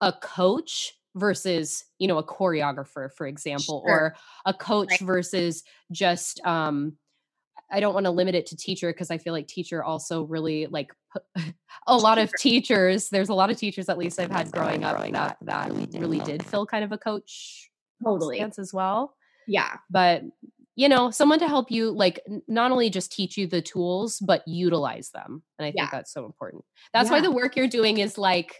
a 0.00 0.12
coach 0.12 0.92
versus, 1.14 1.84
you 1.98 2.08
know, 2.08 2.18
a 2.18 2.24
choreographer, 2.24 3.10
for 3.16 3.26
example, 3.26 3.84
sure. 3.86 3.94
or 3.94 4.14
a 4.46 4.54
coach 4.54 4.90
right. 4.90 5.00
versus 5.00 5.62
just 5.92 6.44
um 6.44 6.96
I 7.72 7.78
don't 7.78 7.94
want 7.94 8.06
to 8.06 8.10
limit 8.10 8.34
it 8.34 8.46
to 8.46 8.56
teacher 8.56 8.92
because 8.92 9.12
I 9.12 9.18
feel 9.18 9.32
like 9.32 9.46
teacher 9.46 9.84
also 9.84 10.24
really 10.24 10.66
like 10.66 10.92
a 11.86 11.96
lot 11.96 12.18
of 12.18 12.32
teachers. 12.36 13.08
There's 13.08 13.28
a 13.28 13.34
lot 13.34 13.50
of 13.50 13.56
teachers, 13.56 13.88
at 13.88 13.98
least 13.98 14.18
I've 14.18 14.32
had 14.32 14.50
growing 14.50 14.82
up, 14.82 14.98
that 15.12 15.36
that 15.42 15.72
really 15.94 16.18
did 16.20 16.44
feel 16.44 16.66
kind 16.66 16.82
of 16.82 16.90
a 16.90 16.98
coach 16.98 17.70
totally 18.02 18.38
stance 18.38 18.58
as 18.58 18.74
well. 18.74 19.14
Yeah, 19.46 19.76
but 19.88 20.22
you 20.80 20.88
know, 20.88 21.10
someone 21.10 21.38
to 21.38 21.46
help 21.46 21.70
you, 21.70 21.90
like, 21.90 22.22
not 22.48 22.72
only 22.72 22.88
just 22.88 23.12
teach 23.12 23.36
you 23.36 23.46
the 23.46 23.60
tools, 23.60 24.18
but 24.18 24.42
utilize 24.48 25.10
them. 25.10 25.42
And 25.58 25.66
I 25.66 25.72
think 25.72 25.76
yeah. 25.76 25.88
that's 25.92 26.10
so 26.10 26.24
important. 26.24 26.64
That's 26.94 27.10
yeah. 27.10 27.16
why 27.16 27.20
the 27.20 27.30
work 27.30 27.54
you're 27.54 27.68
doing 27.68 27.98
is 27.98 28.16
like, 28.16 28.54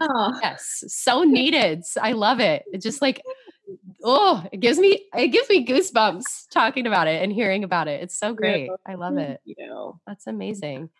oh, 0.00 0.36
yes, 0.42 0.82
so 0.88 1.22
needed. 1.22 1.84
I 2.02 2.10
love 2.10 2.40
it. 2.40 2.64
It 2.72 2.82
just 2.82 3.00
like, 3.00 3.22
oh, 4.04 4.44
it 4.50 4.58
gives 4.58 4.80
me, 4.80 5.06
it 5.16 5.28
gives 5.28 5.48
me 5.48 5.64
goosebumps 5.64 6.48
talking 6.50 6.88
about 6.88 7.06
it 7.06 7.22
and 7.22 7.32
hearing 7.32 7.62
about 7.62 7.86
it. 7.86 8.02
It's 8.02 8.18
so 8.18 8.34
great. 8.34 8.68
I 8.84 8.96
love 8.96 9.16
it. 9.18 9.40
You. 9.44 9.54
Know 9.56 10.00
that's 10.08 10.26
amazing. 10.26 10.90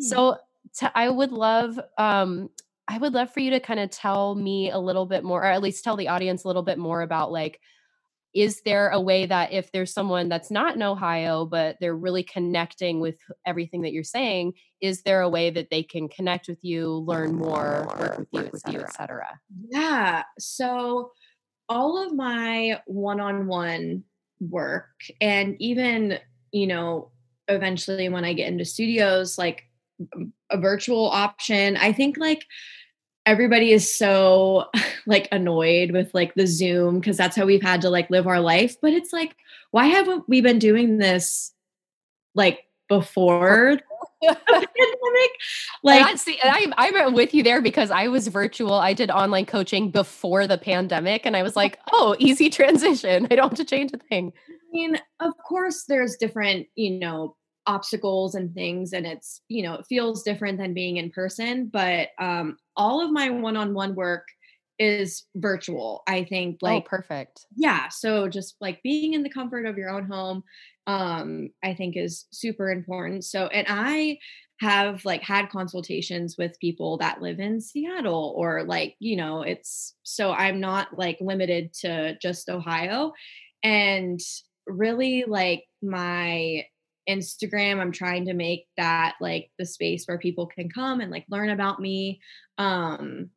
So 0.00 0.38
to, 0.78 0.98
I 0.98 1.08
would 1.08 1.30
love, 1.30 1.78
um, 1.98 2.50
I 2.88 2.98
would 2.98 3.12
love 3.12 3.32
for 3.32 3.38
you 3.38 3.52
to 3.52 3.60
kind 3.60 3.78
of 3.78 3.90
tell 3.90 4.34
me 4.34 4.72
a 4.72 4.78
little 4.78 5.06
bit 5.06 5.22
more, 5.22 5.42
or 5.42 5.46
at 5.46 5.62
least 5.62 5.84
tell 5.84 5.96
the 5.96 6.08
audience 6.08 6.42
a 6.42 6.48
little 6.48 6.64
bit 6.64 6.78
more 6.78 7.02
about 7.02 7.30
like 7.30 7.60
is 8.34 8.62
there 8.64 8.90
a 8.90 9.00
way 9.00 9.26
that 9.26 9.52
if 9.52 9.72
there's 9.72 9.92
someone 9.92 10.28
that's 10.28 10.50
not 10.50 10.76
in 10.76 10.82
Ohio, 10.82 11.44
but 11.44 11.76
they're 11.80 11.96
really 11.96 12.22
connecting 12.22 13.00
with 13.00 13.16
everything 13.44 13.82
that 13.82 13.92
you're 13.92 14.04
saying, 14.04 14.52
is 14.80 15.02
there 15.02 15.20
a 15.20 15.28
way 15.28 15.50
that 15.50 15.68
they 15.70 15.82
can 15.82 16.08
connect 16.08 16.46
with 16.48 16.62
you, 16.62 16.88
learn 16.88 17.34
more, 17.34 17.88
work 17.98 18.18
with 18.18 18.28
you, 18.32 18.50
with 18.52 18.62
you, 18.68 18.80
et 18.80 18.94
cetera? 18.94 19.40
Yeah. 19.68 20.22
So 20.38 21.12
all 21.68 22.04
of 22.04 22.14
my 22.14 22.80
one-on-one 22.86 24.04
work 24.40 24.90
and 25.20 25.56
even, 25.60 26.18
you 26.52 26.66
know, 26.66 27.10
eventually 27.48 28.08
when 28.08 28.24
I 28.24 28.32
get 28.32 28.48
into 28.48 28.64
studios, 28.64 29.38
like 29.38 29.64
a 30.50 30.58
virtual 30.58 31.08
option, 31.08 31.76
I 31.76 31.92
think 31.92 32.16
like 32.16 32.44
everybody 33.26 33.72
is 33.72 33.94
so 33.94 34.66
like 35.06 35.28
annoyed 35.32 35.92
with 35.92 36.12
like 36.14 36.34
the 36.34 36.46
zoom 36.46 37.00
because 37.00 37.16
that's 37.16 37.36
how 37.36 37.46
we've 37.46 37.62
had 37.62 37.82
to 37.82 37.90
like 37.90 38.10
live 38.10 38.26
our 38.26 38.40
life. 38.40 38.76
But 38.80 38.92
it's 38.92 39.12
like 39.12 39.36
why 39.70 39.86
haven't 39.86 40.28
we 40.28 40.40
been 40.40 40.58
doing 40.58 40.98
this 40.98 41.52
like 42.34 42.60
before 42.88 43.78
the 44.20 44.36
pandemic? 44.44 45.30
Like 45.82 46.18
see, 46.18 46.38
I'm, 46.42 46.74
I'm 46.76 46.96
uh, 46.96 47.10
with 47.10 47.34
you 47.34 47.42
there 47.42 47.62
because 47.62 47.90
i 47.90 48.08
was 48.08 48.28
virtual. 48.28 48.74
I 48.74 48.94
did 48.94 49.10
online 49.10 49.46
coaching 49.46 49.90
before 49.90 50.46
the 50.46 50.58
pandemic 50.58 51.26
and 51.26 51.36
i 51.36 51.42
was 51.42 51.56
like 51.56 51.78
oh 51.92 52.16
easy 52.18 52.50
transition. 52.50 53.26
I 53.30 53.36
don't 53.36 53.50
have 53.50 53.58
to 53.58 53.64
change 53.64 53.92
a 53.92 53.98
thing. 53.98 54.32
I 54.48 54.72
mean 54.72 54.98
of 55.20 55.32
course 55.38 55.84
there's 55.84 56.16
different 56.16 56.66
you 56.74 56.98
know 56.98 57.36
obstacles 57.70 58.34
and 58.34 58.52
things 58.52 58.92
and 58.92 59.06
it's 59.06 59.42
you 59.48 59.62
know 59.62 59.74
it 59.74 59.86
feels 59.88 60.24
different 60.24 60.58
than 60.58 60.74
being 60.74 60.96
in 60.96 61.08
person 61.10 61.70
but 61.72 62.08
um 62.18 62.56
all 62.76 63.04
of 63.04 63.12
my 63.12 63.30
one-on-one 63.30 63.94
work 63.94 64.26
is 64.80 65.24
virtual 65.36 66.02
i 66.08 66.24
think 66.24 66.58
oh, 66.62 66.66
like 66.66 66.82
oh, 66.84 66.88
perfect. 66.88 67.46
Yeah 67.54 67.88
so 67.88 68.26
just 68.28 68.56
like 68.60 68.82
being 68.82 69.14
in 69.14 69.22
the 69.22 69.30
comfort 69.30 69.66
of 69.66 69.78
your 69.78 69.90
own 69.90 70.06
home 70.06 70.42
um 70.88 71.50
i 71.62 71.74
think 71.74 71.96
is 71.96 72.26
super 72.32 72.70
important 72.70 73.24
so 73.24 73.46
and 73.46 73.68
i 73.70 74.18
have 74.60 75.04
like 75.04 75.22
had 75.22 75.48
consultations 75.48 76.34
with 76.36 76.60
people 76.60 76.98
that 76.98 77.22
live 77.22 77.40
in 77.40 77.60
Seattle 77.60 78.34
or 78.36 78.62
like 78.64 78.94
you 78.98 79.16
know 79.16 79.40
it's 79.40 79.94
so 80.02 80.32
I'm 80.32 80.60
not 80.60 80.98
like 80.98 81.16
limited 81.20 81.72
to 81.80 82.18
just 82.20 82.50
Ohio 82.50 83.12
and 83.62 84.20
really 84.66 85.24
like 85.26 85.64
my 85.82 86.64
Instagram, 87.10 87.80
I'm 87.80 87.92
trying 87.92 88.26
to 88.26 88.34
make 88.34 88.66
that 88.76 89.16
like 89.20 89.50
the 89.58 89.66
space 89.66 90.06
where 90.06 90.18
people 90.18 90.46
can 90.46 90.68
come 90.70 91.00
and 91.00 91.10
like 91.10 91.26
learn 91.28 91.50
about 91.50 91.80
me. 91.80 92.20
Um 92.58 93.30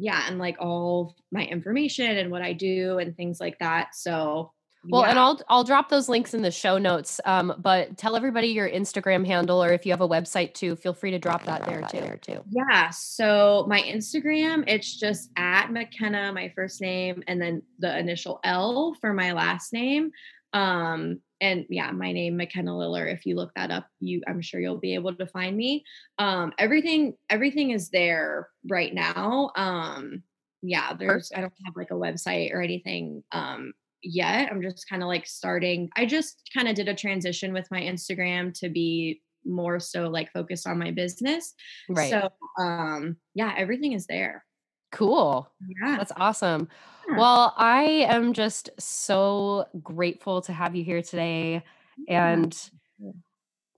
yeah, 0.00 0.24
and 0.28 0.38
like 0.38 0.56
all 0.60 1.16
my 1.32 1.44
information 1.44 2.16
and 2.18 2.30
what 2.30 2.42
I 2.42 2.52
do 2.52 2.98
and 2.98 3.16
things 3.16 3.40
like 3.40 3.58
that. 3.58 3.94
So 3.94 4.52
well, 4.84 5.02
yeah. 5.02 5.10
and 5.10 5.18
I'll 5.18 5.40
I'll 5.48 5.64
drop 5.64 5.88
those 5.88 6.08
links 6.08 6.34
in 6.34 6.42
the 6.42 6.50
show 6.50 6.78
notes. 6.78 7.20
Um, 7.24 7.52
but 7.58 7.98
tell 7.98 8.14
everybody 8.14 8.48
your 8.48 8.68
Instagram 8.68 9.26
handle, 9.26 9.62
or 9.62 9.72
if 9.72 9.84
you 9.84 9.92
have 9.92 10.00
a 10.00 10.08
website 10.08 10.54
too, 10.54 10.76
feel 10.76 10.94
free 10.94 11.10
to 11.10 11.18
drop 11.18 11.44
that 11.44 11.66
there 11.66 11.82
too. 11.82 12.00
There 12.00 12.16
too. 12.16 12.40
Yeah. 12.48 12.90
So 12.90 13.66
my 13.68 13.82
Instagram, 13.82 14.64
it's 14.66 14.96
just 14.96 15.30
at 15.36 15.68
Makenna, 15.70 16.32
my 16.32 16.52
first 16.54 16.80
name, 16.80 17.22
and 17.26 17.42
then 17.42 17.62
the 17.80 17.98
initial 17.98 18.38
L 18.44 18.96
for 19.00 19.12
my 19.12 19.32
last 19.32 19.72
name. 19.72 20.12
Um, 20.52 21.20
and 21.40 21.66
yeah, 21.68 21.90
my 21.90 22.12
name 22.12 22.38
Makenna 22.38 22.76
Liller. 22.76 23.06
If 23.06 23.26
you 23.26 23.36
look 23.36 23.52
that 23.54 23.70
up, 23.70 23.86
you 24.00 24.22
I'm 24.26 24.40
sure 24.40 24.60
you'll 24.60 24.78
be 24.78 24.94
able 24.94 25.14
to 25.14 25.26
find 25.26 25.56
me. 25.56 25.84
Um, 26.18 26.52
everything 26.58 27.14
everything 27.30 27.70
is 27.70 27.90
there 27.90 28.48
right 28.68 28.92
now. 28.92 29.50
Um, 29.56 30.22
yeah, 30.62 30.92
there's 30.94 31.30
I 31.34 31.40
don't 31.40 31.52
have 31.64 31.76
like 31.76 31.90
a 31.90 31.94
website 31.94 32.52
or 32.52 32.60
anything 32.62 33.22
um 33.32 33.72
yet. 34.02 34.50
I'm 34.50 34.62
just 34.62 34.88
kind 34.88 35.02
of 35.02 35.08
like 35.08 35.26
starting. 35.26 35.90
I 35.96 36.06
just 36.06 36.50
kind 36.54 36.68
of 36.68 36.74
did 36.74 36.88
a 36.88 36.94
transition 36.94 37.52
with 37.52 37.70
my 37.70 37.80
Instagram 37.80 38.52
to 38.60 38.68
be 38.68 39.22
more 39.44 39.80
so 39.80 40.08
like 40.08 40.32
focused 40.32 40.66
on 40.66 40.78
my 40.78 40.90
business. 40.90 41.54
Right. 41.88 42.10
So 42.10 42.30
um 42.62 43.16
yeah, 43.34 43.54
everything 43.56 43.92
is 43.92 44.06
there. 44.06 44.44
Cool. 44.90 45.48
Yeah. 45.82 45.96
That's 45.96 46.12
awesome. 46.16 46.68
Well, 47.16 47.54
I 47.56 48.06
am 48.08 48.32
just 48.32 48.70
so 48.78 49.66
grateful 49.82 50.42
to 50.42 50.52
have 50.52 50.76
you 50.76 50.84
here 50.84 51.02
today. 51.02 51.62
And 52.06 52.56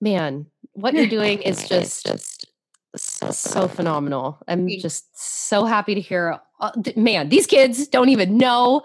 man, 0.00 0.46
what 0.72 0.94
you're 0.94 1.06
doing 1.06 1.40
is 1.42 1.68
just 1.68 2.06
just 2.06 2.46
so, 2.96 3.30
so 3.30 3.68
phenomenal. 3.68 4.38
I'm 4.48 4.68
just 4.68 5.06
so 5.14 5.64
happy 5.64 5.94
to 5.94 6.00
hear. 6.00 6.40
Uh, 6.58 6.72
man, 6.96 7.28
these 7.28 7.46
kids 7.46 7.86
don't 7.86 8.08
even 8.08 8.36
know 8.36 8.82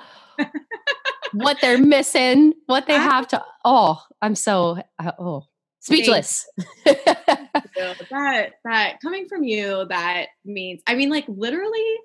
what 1.34 1.58
they're 1.62 1.80
missing, 1.80 2.54
what 2.68 2.88
they 2.88 2.94
have 2.94 3.28
to. 3.30 3.44
Oh, 3.64 4.02
I'm 4.22 4.36
so 4.36 4.78
uh, 5.00 5.12
oh 5.18 5.46
speechless. 5.80 6.48
that 8.12 8.54
that 8.64 9.00
coming 9.02 9.28
from 9.28 9.44
you, 9.44 9.86
that 9.90 10.28
means. 10.44 10.82
I 10.88 10.96
mean, 10.96 11.10
like 11.10 11.26
literally, 11.28 11.96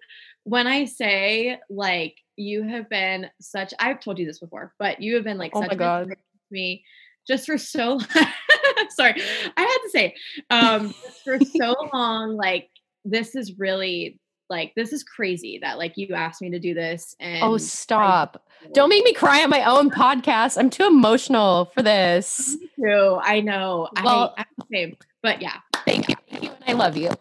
when 0.44 0.66
I 0.66 0.84
say 0.84 1.58
like 1.68 2.16
you 2.36 2.62
have 2.62 2.88
been 2.88 3.28
such 3.40 3.74
I've 3.78 4.00
told 4.00 4.18
you 4.18 4.26
this 4.26 4.38
before, 4.38 4.72
but 4.78 5.00
you 5.00 5.14
have 5.16 5.24
been 5.24 5.38
like 5.38 5.52
oh 5.54 5.60
such 5.60 5.70
my 5.70 5.76
God. 5.76 6.08
me 6.50 6.84
just 7.26 7.46
for 7.46 7.58
so 7.58 7.98
sorry. 8.90 9.14
I 9.56 9.60
had 9.60 9.78
to 9.78 9.90
say, 9.90 10.14
um, 10.50 10.94
for 11.24 11.38
so 11.40 11.74
long, 11.92 12.36
like 12.36 12.68
this 13.04 13.34
is 13.34 13.58
really 13.58 14.18
like 14.50 14.74
this 14.74 14.92
is 14.92 15.02
crazy 15.02 15.58
that 15.62 15.78
like 15.78 15.96
you 15.96 16.14
asked 16.14 16.42
me 16.42 16.50
to 16.50 16.58
do 16.58 16.74
this 16.74 17.16
oh, 17.20 17.24
and 17.24 17.42
oh 17.44 17.56
stop. 17.56 18.44
I, 18.62 18.68
don't 18.72 18.90
make 18.90 19.04
me 19.04 19.12
cry 19.12 19.42
on 19.42 19.50
my 19.50 19.64
own 19.64 19.90
podcast. 19.90 20.58
I'm 20.58 20.68
too 20.68 20.86
emotional 20.86 21.66
for 21.66 21.82
this. 21.82 22.56
Me 22.60 22.68
too. 22.76 23.18
I 23.22 23.40
know. 23.40 23.88
Well, 24.02 24.34
I, 24.36 24.40
I'm 24.42 24.46
the 24.58 24.66
same. 24.72 24.96
But 25.22 25.40
yeah. 25.40 25.58
Thank 25.86 26.08
you, 26.08 26.14
you 26.42 26.50
i 26.66 26.72
love 26.72 26.96
you. 26.96 27.10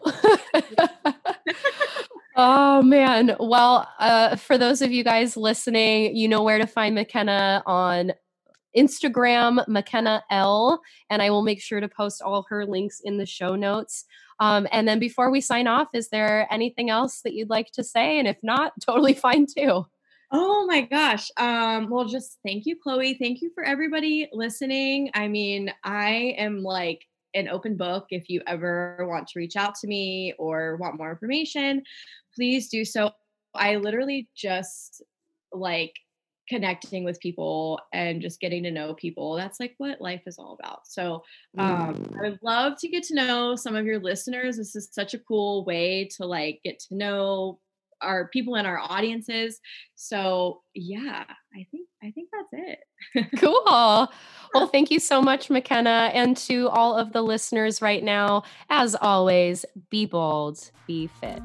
Oh 2.36 2.80
man. 2.82 3.36
Well, 3.38 3.88
uh, 3.98 4.36
for 4.36 4.56
those 4.56 4.80
of 4.80 4.92
you 4.92 5.04
guys 5.04 5.36
listening, 5.36 6.16
you 6.16 6.28
know 6.28 6.42
where 6.42 6.58
to 6.58 6.66
find 6.66 6.96
Makenna 6.96 7.62
on 7.66 8.12
Instagram, 8.76 9.66
Makenna 9.66 10.22
L, 10.30 10.80
and 11.08 11.22
I 11.22 11.30
will 11.30 11.42
make 11.42 11.60
sure 11.60 11.80
to 11.80 11.88
post 11.88 12.22
all 12.22 12.46
her 12.48 12.64
links 12.66 13.00
in 13.00 13.18
the 13.18 13.26
show 13.26 13.56
notes. 13.56 14.04
Um, 14.38 14.66
and 14.72 14.88
then 14.88 14.98
before 14.98 15.30
we 15.30 15.40
sign 15.40 15.66
off, 15.66 15.88
is 15.94 16.08
there 16.08 16.46
anything 16.50 16.90
else 16.90 17.20
that 17.22 17.34
you'd 17.34 17.50
like 17.50 17.70
to 17.72 17.84
say? 17.84 18.18
And 18.18 18.26
if 18.26 18.38
not, 18.42 18.72
totally 18.80 19.14
fine 19.14 19.46
too. 19.46 19.86
Oh 20.32 20.64
my 20.66 20.82
gosh. 20.82 21.28
Um, 21.36 21.90
well, 21.90 22.04
just 22.04 22.38
thank 22.46 22.64
you, 22.64 22.76
Chloe. 22.80 23.14
Thank 23.14 23.42
you 23.42 23.50
for 23.52 23.64
everybody 23.64 24.28
listening. 24.32 25.10
I 25.14 25.26
mean, 25.26 25.72
I 25.82 26.36
am 26.38 26.62
like 26.62 27.04
an 27.34 27.48
open 27.48 27.76
book. 27.76 28.06
If 28.10 28.30
you 28.30 28.40
ever 28.46 29.06
want 29.08 29.26
to 29.28 29.38
reach 29.38 29.56
out 29.56 29.74
to 29.76 29.88
me 29.88 30.34
or 30.38 30.76
want 30.76 30.98
more 30.98 31.10
information, 31.10 31.82
please 32.34 32.68
do 32.68 32.84
so. 32.84 33.10
I 33.54 33.76
literally 33.76 34.28
just 34.36 35.02
like 35.52 35.94
connecting 36.50 37.04
with 37.04 37.20
people 37.20 37.80
and 37.92 38.20
just 38.20 38.40
getting 38.40 38.64
to 38.64 38.72
know 38.72 38.92
people. 38.92 39.36
That's 39.36 39.60
like 39.60 39.74
what 39.78 40.00
life 40.00 40.22
is 40.26 40.36
all 40.36 40.58
about. 40.60 40.80
So 40.84 41.22
um, 41.56 42.12
I 42.18 42.30
would 42.30 42.40
love 42.42 42.72
to 42.80 42.88
get 42.88 43.04
to 43.04 43.14
know 43.14 43.54
some 43.54 43.76
of 43.76 43.86
your 43.86 44.00
listeners. 44.00 44.56
This 44.56 44.74
is 44.74 44.88
such 44.90 45.14
a 45.14 45.18
cool 45.20 45.64
way 45.64 46.08
to 46.16 46.26
like 46.26 46.60
get 46.64 46.80
to 46.88 46.96
know 46.96 47.60
our 48.02 48.28
people 48.28 48.56
in 48.56 48.66
our 48.66 48.80
audiences. 48.80 49.60
So 49.94 50.62
yeah, 50.74 51.24
I 51.54 51.66
think 51.70 51.86
I 52.02 52.10
think 52.10 52.30
that's 52.32 52.48
it. 52.52 53.38
cool. 53.38 54.08
Well, 54.52 54.66
thank 54.66 54.90
you 54.90 54.98
so 54.98 55.22
much, 55.22 55.48
Makenna. 55.48 56.10
And 56.12 56.36
to 56.38 56.68
all 56.70 56.96
of 56.96 57.12
the 57.12 57.22
listeners 57.22 57.80
right 57.80 58.02
now, 58.02 58.42
as 58.68 58.96
always, 59.00 59.64
be 59.90 60.06
bold, 60.06 60.72
be 60.88 61.08
fit. 61.20 61.40